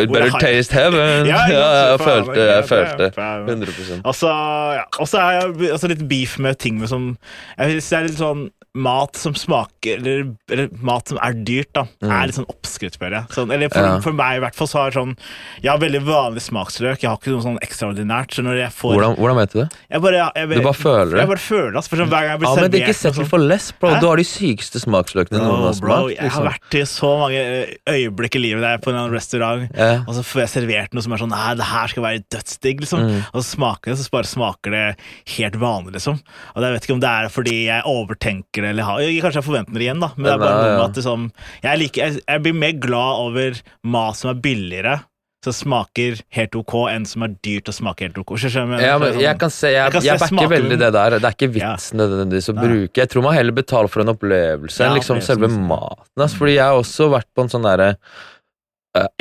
[0.00, 0.38] it er better high?
[0.40, 1.26] taste heaven.
[1.26, 3.46] Ja, Ja, ja, jeg faen, følte jeg det- følte faen.
[3.48, 4.28] 100 Og så
[4.76, 7.16] ja, og så er jeg altså litt beef med ting med som
[7.58, 11.72] Jeg synes det er litt sånn mat som smaker Eller, eller mat som er dyrt,
[11.74, 11.82] da.
[12.06, 13.26] Er litt sånn oppskrytt, føler jeg.
[13.34, 13.94] Sånn, eller for, Mm.
[13.96, 14.00] Ja.
[14.04, 15.16] for meg i hvert fall så har sånn
[15.62, 17.00] Jeg har veldig vanlig smaksløk.
[17.02, 18.30] Jeg har ikke noe sånn ekstraordinært.
[18.36, 19.68] Så når jeg får hvordan, hvordan vet du det?
[19.90, 21.18] jeg bare, jeg, Du bare føler det?
[21.24, 21.76] Jeg bare føler det.
[21.80, 23.72] altså, For sånn, hver gang jeg blir Ja, men det er ikke settle for less,
[23.72, 23.88] bro.
[23.90, 24.00] Hæ?
[24.00, 26.10] Du har de sykeste smaksløkene noen har smakt.
[26.14, 26.46] jeg har Liksom.
[26.50, 30.04] vært i så mange eh, øyeblikk i livet der jeg er på en restaurant, Ja.
[30.06, 32.80] og så får jeg servert noe som er sånn Nei, det her skal være dødsdigg,
[32.80, 33.00] liksom.
[33.00, 33.24] Mm.
[33.34, 34.96] Og så smaker det, så bare smaker det
[35.38, 36.20] helt vanlig, liksom.
[36.54, 39.44] Og jeg vet ikke om det er fordi jeg overtenker det, eller har Kanskje jeg
[39.46, 41.28] forventer det igjen, da, men det er bare noe med at det sånn
[41.62, 44.98] jeg, liker, jeg, jeg blir mer glad over mat som er billigere.
[45.40, 48.34] Som smaker helt ok, enn som er dyrt og smaker helt ok.
[48.42, 48.82] Jeg mener?
[48.84, 50.90] Ja, Så men er jeg sånn- kan se, jeg, Jeg kan jeg, backer veldig det
[50.92, 51.10] der.
[51.16, 51.70] Det er ikke Ja.
[51.72, 52.66] vitsen nødvendigvis å Nei.
[52.68, 52.96] bruke.
[53.00, 55.64] Jeg tror man heller betaler for en opplevelse enn liksom selve liksom.
[55.66, 56.04] maten.
[56.20, 57.96] Altså, Fordi jeg har også vært på en sånn derre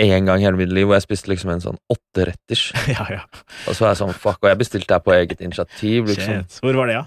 [0.01, 2.73] én En gang i hele mitt liv hvor jeg spiste liksom en sånn åtteretters.
[2.89, 3.21] ja, ja.
[3.69, 6.07] Og så var jeg sånn fuck, og jeg bestilte her på eget initiativ.
[6.09, 6.43] liksom.
[6.65, 7.03] Hvor var det, ja?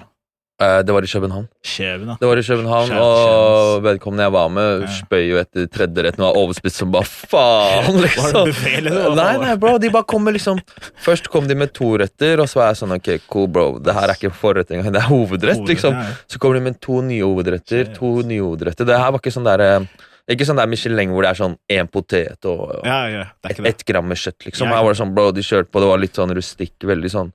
[0.60, 1.48] Eh, Det var i København.
[1.64, 2.14] Kjøben, da.
[2.20, 4.86] Det var i København, Skjønt, og vedkommende jeg var med, Ja.
[4.86, 6.18] spøy jo etter tredje rett.
[6.20, 8.44] og var overspist som bare faen, Var det liksom.
[8.46, 10.60] buffet, Nei, nei, bro, de bare kommer liksom
[11.02, 13.94] Først kom de med to retter, og så var jeg sånn Ok, cool, bro, det
[13.94, 15.96] her er ikke forrett engang, det er hovedrett, liksom.
[16.28, 18.84] Så kommer de med to nye hovedretter, to nye hovedretter.
[18.86, 19.86] Det her var ikke sånn der eh,
[20.30, 23.58] Ikke sånn der Michelin hvor det er sånn én potet og, og Ja, ja, ett
[23.58, 24.68] et gram med kjøtt, liksom.
[24.68, 27.32] Her var det sånn, bro, de kjørte på, det var litt sånn rustikk, veldig sånn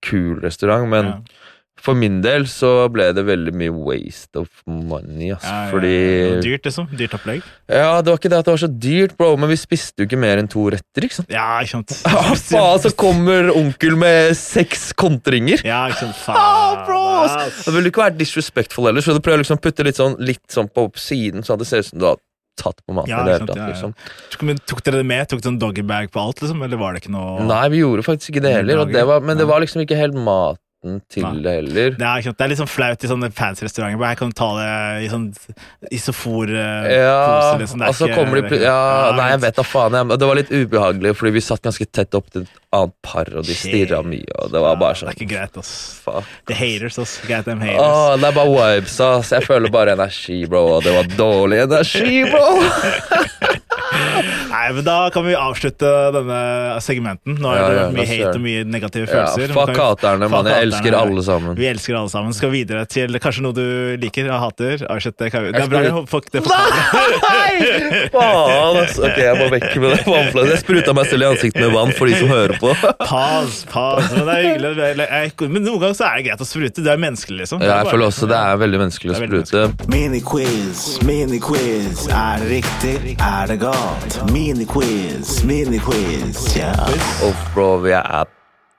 [0.00, 1.18] kul restaurant, men Ja.
[1.84, 5.44] For min del så ble det veldig mye waste of money, ass.
[5.44, 5.70] Ja, ja.
[5.74, 5.92] Fordi
[6.44, 6.88] Dyrt, liksom.
[6.96, 7.44] Dyrt opplegg.
[7.68, 10.08] Ja, det var ikke det at det var så dyrt, bro, men vi spiste jo
[10.08, 11.32] ikke mer enn to retter, ikke sant?
[11.34, 11.96] Ja, ikke sant.
[12.14, 15.60] Ah, faen, så kommer onkel med seks kontringer!
[15.66, 16.20] Ja, ikke sant.
[16.34, 17.00] Ah, Faen, bro!
[17.24, 17.64] ass.
[17.66, 20.44] Det ville ikke være disrespectful heller, så du prøver liksom å putte litt sånn, litt
[20.52, 22.20] sånn på siden, sånn at det ser ut som du har
[22.60, 23.72] tatt på maten Ja, det sant, tatt, ja, ja.
[23.74, 23.94] liksom.
[24.32, 25.26] Tok, men, tok dere det med?
[25.30, 26.62] Tok dere en doggybag på alt, liksom?
[26.66, 29.40] Eller var det ikke noe Nei, vi gjorde faktisk ikke det heller, det var, men
[29.40, 30.14] det var liksom ikke helt
[30.84, 31.32] maten til Nei.
[31.42, 31.90] det heller.
[31.98, 34.04] Det er, det er litt sånn flaut i sånne fancy restauranter.
[34.06, 35.26] Her kan du ta det i sånn
[35.90, 36.92] isofor-pose.
[36.92, 37.78] Ja, liksom.
[37.78, 39.92] Det er og så ikke- kommer de det ikke- Ja, nei, jeg vet da faen.
[39.92, 43.24] Jeg, det var litt ubehagelig, fordi vi satt ganske tett opp til et annet par,
[43.36, 46.00] og de stirra mye, og det var bare sånn Det er ikke greit, ass.
[46.04, 46.24] Fuck.
[46.46, 47.20] The haters, ass.
[47.26, 47.80] Greit, them haters.
[47.80, 49.30] Åh, det er bare vibes, ass.
[49.30, 52.62] Jeg føler bare energi, bro, og det var dårlig energi, bro.
[54.54, 56.38] Nei, men Da kan vi avslutte denne
[56.84, 57.38] segmenten.
[57.40, 59.48] Nå er det ja, mye hate og mye negative følelser.
[59.48, 60.48] Ja, fuck haterne, mann.
[60.50, 61.56] Jeg elsker alle sammen.
[61.58, 62.34] Vi elsker alle sammen.
[62.36, 63.64] Skal videre til kanskje noe du
[64.00, 64.84] liker og hater.
[64.84, 66.44] Det, det er bra fuck det.
[66.44, 68.08] Nei!
[68.14, 69.04] Faen, altså.
[69.08, 70.50] Ok, jeg må vekk med det vannflaska.
[70.54, 72.74] Jeg spruta meg selv i ansiktet med vann for de som hører på.
[73.04, 74.10] Pas, pas.
[74.14, 75.48] Men det er hyggelig.
[75.54, 76.84] Men noen ganger så er det greit å sprute.
[76.84, 77.62] Det er menneskelig, liksom.
[77.62, 81.04] Det Ja, jeg føler også det er veldig menneskelig å sprute Mini quiz, sprute.
[81.04, 82.06] Miniquiz, miniquiz.
[82.14, 83.16] Er det riktig?
[83.18, 83.83] Er det galt?
[84.32, 86.72] Miniquiz, miniquiz, ja.
[87.24, 88.30] Oh, bro, jeg er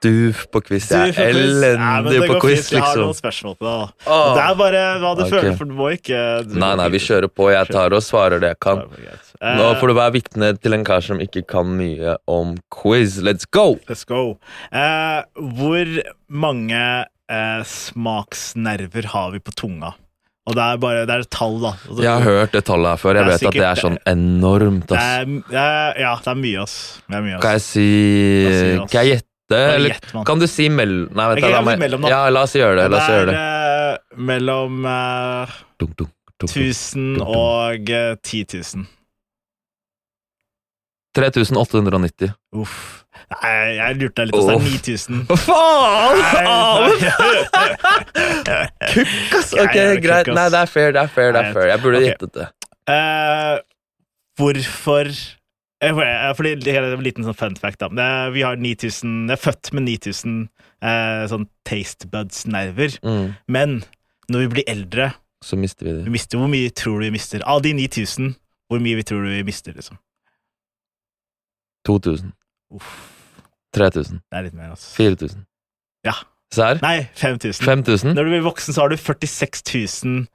[0.04, 0.88] duf på quiz.
[0.90, 1.38] Jeg er quiz.
[1.40, 2.76] Elendig på quiz, fint.
[2.76, 3.04] Jeg har liksom.
[3.04, 3.74] noen spørsmål på det.
[3.76, 4.18] da.
[4.36, 5.32] Det er bare hva du okay.
[5.34, 7.50] føler, for du må ikke du Nei, nei, vi kjører på.
[7.54, 8.82] Jeg tar og svarer det jeg kan.
[8.96, 13.20] Eh, Nå får du være vitne til en kar som ikke kan mye om quiz.
[13.24, 13.76] Let's go!
[13.90, 14.38] Let's go.
[14.72, 15.22] Uh,
[15.58, 15.92] hvor
[16.28, 19.94] mange uh, smaksnerver har vi på tunga?
[20.46, 21.72] Og det er bare det er et tall, da.
[21.88, 23.18] Altså, Jeg har hørt det tallet her før.
[23.18, 25.32] Jeg vet sikkert, at det er sånn enormt, det ass.
[25.50, 26.76] det er, Ja, det er mye, ass.
[27.08, 27.42] Det er mye, ass.
[27.42, 27.86] Kan jeg si
[28.46, 28.90] ass?
[28.92, 29.32] Kan jeg gjette?
[29.74, 30.24] Eller gjett, mann.
[30.26, 32.08] kan du si mellom Nei, vent, Ok, la meg mellom, da.
[32.10, 32.86] Ja, la oss gjøre det.
[32.90, 33.98] La oss gjøre det eh,
[34.30, 36.56] mellom eh, Dunk, dunk, dunk, dunk.
[36.56, 38.86] 1000 og eh, 10 000.
[41.16, 42.32] 3890.
[42.60, 42.76] Uff.
[43.26, 44.36] Nei, jeg lurte deg litt.
[44.38, 44.46] ass.
[44.46, 44.66] Det er Uff.
[44.72, 45.22] 9000.
[45.46, 46.18] Faen!
[48.46, 49.54] Nei, Kukk, ass!
[49.64, 50.30] Ok, greit.
[50.36, 51.32] Nei, det er fair, det er fair.
[51.34, 52.12] det er fair Jeg burde okay.
[52.12, 52.46] gjettet det.
[52.86, 53.56] Uh,
[54.38, 57.82] hvorfor eh, eh, Fordi det er en liten sånn fun fact.
[57.82, 60.38] da Vi har 9000 Jeg er født med 9000
[60.86, 62.98] eh, sånn taste buds-nerver.
[63.02, 63.28] Mm.
[63.50, 63.78] Men
[64.30, 65.12] når vi blir eldre
[65.44, 66.04] Så mister vi det.
[66.06, 67.42] vi mister, Hvor mye tror du vi mister?
[67.46, 68.34] Av de 9000,
[68.70, 69.74] hvor mye vi tror du vi mister?
[69.74, 69.98] liksom
[71.86, 72.32] 2000.
[72.74, 72.94] Uff,
[73.76, 74.20] 3000.
[74.30, 74.90] Det er litt mer, altså.
[74.96, 75.44] 4000.
[76.06, 76.12] Ja.
[76.54, 76.78] Serr?
[76.82, 77.64] Nei, 5000.
[77.66, 78.14] 5000?
[78.14, 79.62] Når du blir voksen, så har du 46
[80.04, 80.26] 000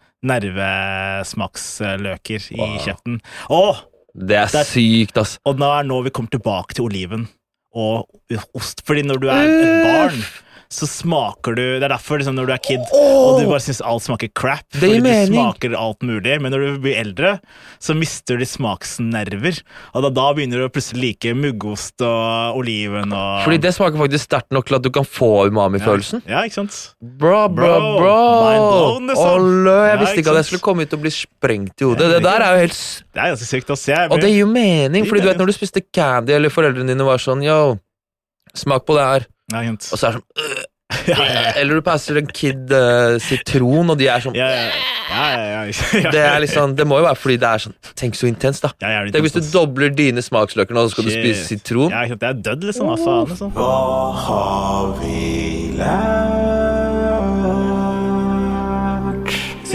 [1.11, 2.77] nervesmaksløker i Wow.
[2.83, 3.19] kjeften.
[3.49, 3.77] Å!
[4.13, 5.37] Det er Det er- sykt, ass.
[5.45, 7.27] Og nå er nå vi kommer tilbake til oliven
[7.73, 8.07] og
[8.53, 8.81] ost.
[8.85, 10.23] Fordi når du er et barn,
[10.71, 13.81] så smaker du Det er derfor liksom, når du er kid og du bare syns
[13.83, 15.35] alt smaker crap, fordi du mening.
[15.35, 17.33] smaker alt mulig, men når du blir eldre,
[17.83, 19.59] så mister du smaksnerver.
[19.93, 23.99] Og da, da begynner du å plutselig like muggost og oliven og Fordi det smaker
[24.01, 26.23] faktisk sterkt nok til at du kan få umami-følelsen.
[26.29, 26.79] Ja, ikke sant?
[27.01, 28.17] Bra, bra, bra!
[28.61, 29.11] blown.
[29.11, 31.87] Olle, jeg Ja, visste ikke ikke at jeg skulle komme ut og bli sprengt i
[31.87, 32.07] hodet.
[32.07, 32.79] Ja, Det der er jo helt
[33.11, 33.97] Det er ganske sykt å se.
[34.07, 37.07] Og det gir jo mening, fordi du vet når du spiste candy, eller foreldrene dine
[37.07, 37.77] var sånn Yo,
[38.55, 39.27] smak på det her.
[39.51, 39.89] Ja, ikke?
[39.91, 40.67] Og så er det sånn «Øh».
[41.07, 41.51] Ja, ja, ja.
[41.55, 45.45] Eller du passer en kid uh, sitron, og de er sånn Ja, ja, ja, ja,
[45.47, 46.11] ja, ja.
[46.15, 48.73] Det er liksom, det må jo være fordi det er sånn Tenk så intenst, da.
[48.83, 51.95] Ja, jævlig Tenk hvis du dobler dine smaksløker nå, så skal du spise sitron.
[51.95, 52.05] Ja.
[52.11, 52.91] Det er dødd, liksom.
[52.91, 53.55] Hva faen, liksom?
[53.55, 53.73] Hva
[54.27, 56.40] har vi lært?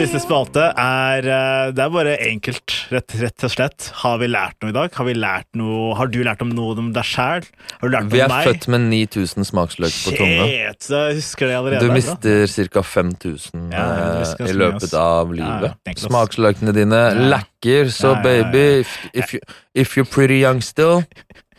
[0.06, 3.88] Siste spalte er eh, Det er bare enkelt, rett, rett og slett.
[4.04, 4.92] Har vi lært noe i dag?
[4.94, 7.42] Har, vi lært noe, har du lært om noe om deg sjæl?
[7.80, 8.46] Har du lært Vi noe er om meg?
[8.46, 10.46] født med 9000 smaksløk på tunga.
[10.46, 11.88] Jeg husker det allerede.
[11.90, 12.84] Du mister ca.
[12.86, 13.88] 5000 Ja,
[14.22, 15.74] eh, i løpet av livet.
[15.74, 15.96] ja.
[16.06, 17.26] Smaksløkene dine Ja.
[17.34, 19.40] lekker, så baby, if, if, you,
[19.74, 21.02] if you're pretty young still,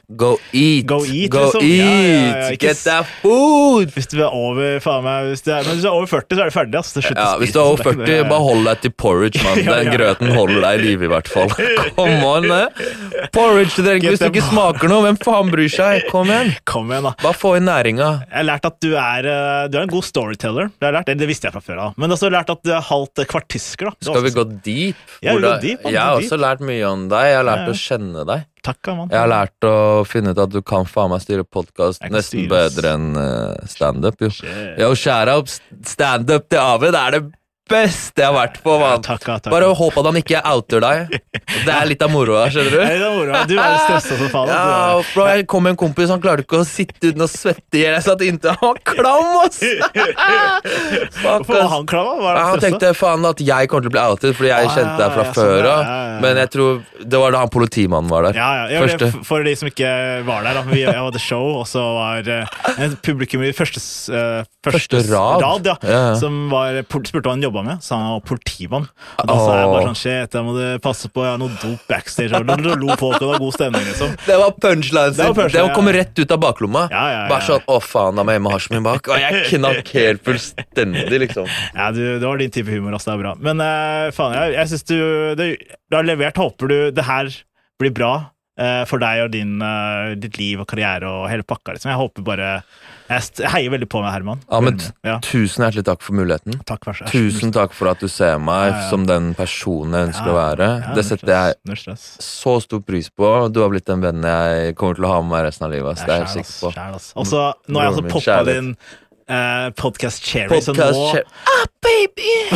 [0.10, 0.86] go eat.
[0.88, 1.62] Go eat, Go liksom.
[1.62, 2.38] eat.
[2.38, 3.92] Ja, ja, Get that food!
[3.92, 6.38] Hvis du er over faen meg, hvis du er, Men hvis du er over 40,
[6.38, 6.78] så er du ferdig.
[6.80, 7.02] Altså.
[7.02, 9.60] Det Ja, hvis du er over 40, det- 40, bare hold deg til porridge, mann.
[9.68, 11.52] Den grøten holder deg i live, i hvert fall.
[11.98, 13.28] Kom on, eh.
[13.36, 15.04] Porridge til trenger hvis du ikke smaker noe.
[15.10, 16.08] Hvem faen bryr seg?
[16.14, 16.54] Kom igjen.
[16.72, 17.14] Kom igjen, da.
[17.26, 18.10] Bare få inn næringa.
[18.30, 20.72] Jeg har lært at du er, eh, du er en god storyteller.
[20.72, 21.98] Det, har lært, det, det visste jeg fra før av.
[22.00, 23.92] Men også lært at du er halvt eh, kvartisker.
[23.92, 24.12] da.
[24.14, 25.04] Skal vi gå deep?
[25.22, 27.34] Ja, vi går deep, jeg har også lært mye om deg.
[27.34, 28.48] Jeg har lært å kjenne deg.
[28.66, 29.10] Takk, mann.
[29.14, 32.50] Jeg har lært å finne ut at du kan faen meg styre podkast nesten styres.
[32.76, 34.18] bedre enn uh, standup.
[34.22, 34.80] Jo, Shit.
[34.82, 35.54] Yo, shout out
[35.88, 36.92] standup til Abid.
[36.96, 37.22] Det er det
[37.70, 38.74] beste jeg har vært på.
[38.78, 39.04] Ja, Man.
[39.06, 39.52] takk, ja, takk.
[39.54, 41.16] Bare håp at han ikke outer deg.
[41.66, 42.80] Det er litt av moroa, skjønner du.
[42.88, 43.42] Er moro.
[43.50, 44.52] Du er stressa som faen.
[44.52, 47.78] Ja, bro, jeg kom med en kompis, han klarte ikke å sitte uten å svette
[47.80, 47.96] i hjel.
[47.98, 49.60] Jeg satt inntil han var klam, ass!
[51.22, 52.12] Fuck, var han klam?
[52.24, 54.74] Var han han tenkte faen at jeg kommer til å bli outet, fordi jeg Ah,
[54.74, 56.22] kjente deg fra ja, før sånn, av.
[56.24, 56.80] Men jeg tror
[57.14, 58.40] det var da han politimannen var der.
[58.40, 59.92] Ja, det, for de som ikke
[60.28, 60.64] var der, da.
[60.68, 65.46] Vi, hadde show, og så var uh, publikum i første, eh, første, Første rad.
[65.46, 66.18] rad.
[66.20, 68.86] Som var, spurte hva han jobba med, så han var politimann.
[69.18, 71.56] Og da sa jeg bare sånn Shit, da må du passe på, jeg har noe
[71.62, 72.32] dop backstage.
[72.38, 74.14] Og da lo folk, og det var god stemning, liksom.
[74.28, 75.96] Det var punchlinen Det punchline, Det kom ja.
[76.00, 76.86] rett ut av baklomma.
[76.92, 77.28] Ja, ja, ja.
[77.32, 79.12] Bare sånn 'Å, faen, da må jeg hjem med hasjen min bak'.
[79.12, 81.52] Og jeg knakk helt fullstendig, liksom.
[81.74, 83.06] Ja, du, Det var din type humor, ass.
[83.08, 83.36] Det er bra.
[83.40, 84.98] Men uh, faen, jeg, jeg syns du,
[85.40, 85.46] du,
[85.90, 86.38] du har levert.
[86.38, 87.32] Håper du det her
[87.80, 88.16] blir bra.
[88.58, 91.76] eh, for deg og din, eh, ditt liv og karriere og hele pakka.
[91.76, 91.92] Liksom.
[91.92, 92.64] Jeg håper bare
[93.08, 94.42] Jeg heier veldig på meg, Herman.
[94.52, 96.58] Ahmed, Ja, tusen hjertelig takk for muligheten.
[96.68, 98.90] takk, for så Tusen takk for at du ser meg Ja, ja.
[98.90, 100.68] som den personen jeg ønsker å være.
[100.84, 101.56] Ja, Det setter jeg
[102.20, 103.32] så stor pris på.
[103.54, 106.04] Du har blitt den vennen jeg kommer til å ha med meg resten av livet.
[106.06, 106.74] Det er jeg sikker på.
[107.24, 108.76] Også, nå har jeg altså poppa din
[109.30, 112.32] uh, podcast cherry, så Podcast nå che- Ah, baby!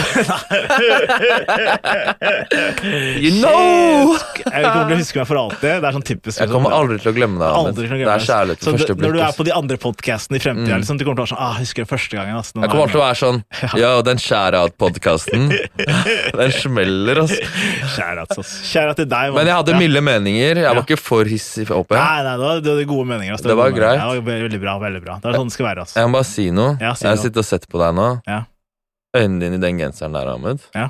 [3.21, 4.15] you know!
[4.41, 5.75] Jeg kommer til å huske meg for alltid.
[5.81, 7.49] Det er sånn typisk Jeg kommer aldri til å glemme deg.
[7.61, 9.05] Aldri til å Det er kjærlighet Så ved første blikk.
[9.05, 10.77] Når du er på de andre podcastene i fremtiden, Mm.
[10.83, 12.35] liksom, du kommer til å være sånn ah, Husker jeg første gangen?
[12.37, 13.37] Altså, Jeg er kommer alltid til å være sånn
[13.81, 15.41] Yo, den share-out-podkasten.
[16.41, 17.39] Den smeller, altså.
[18.39, 18.51] ass.
[18.71, 19.25] Til deg.
[19.31, 19.35] Man.
[19.37, 19.79] Men jeg hadde Ja.
[19.81, 20.55] milde meninger.
[20.63, 21.95] Jeg var ikke for hissig oppe.
[21.95, 23.33] Nei, nei, det var, det gode meninger.
[23.35, 23.47] Altså.
[23.47, 23.99] Det var gode greit.
[23.99, 24.73] Ja, det var veldig bra.
[24.81, 25.79] veldig bra Det er sånn det skal være.
[25.85, 25.95] Altså.
[25.99, 26.71] Jeg må bare si noe.
[26.81, 28.07] Ja, si jeg har sittet og sett på deg nå.
[28.27, 28.39] Ja.
[29.15, 30.59] Øynene dine i den genseren der, Ahmed.
[30.75, 30.87] Ja.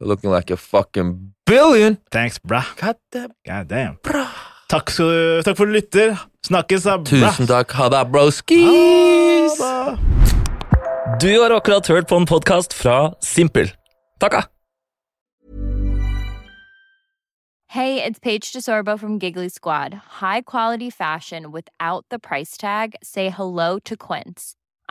[0.00, 1.98] You're looking like a fucking billion!
[2.12, 2.62] Thanks, bra.
[2.80, 3.32] God damn.
[3.46, 3.98] God damn.
[4.70, 6.14] Takk, skal du, takk for at du lytter.
[6.46, 6.96] Snakkes, da.
[7.04, 7.72] Tusen takk.
[7.72, 9.58] Ha det, broskis!
[9.60, 9.98] Ha det.
[11.20, 13.72] Du har akkurat hørt på en podkast fra Simpel.
[14.20, 14.46] Takka!
[17.68, 19.94] Hey, it's Paige DeSorbo from Giggly Squad.
[20.20, 22.94] High quality fashion without the price tag.
[23.02, 24.56] Say hello to Quince.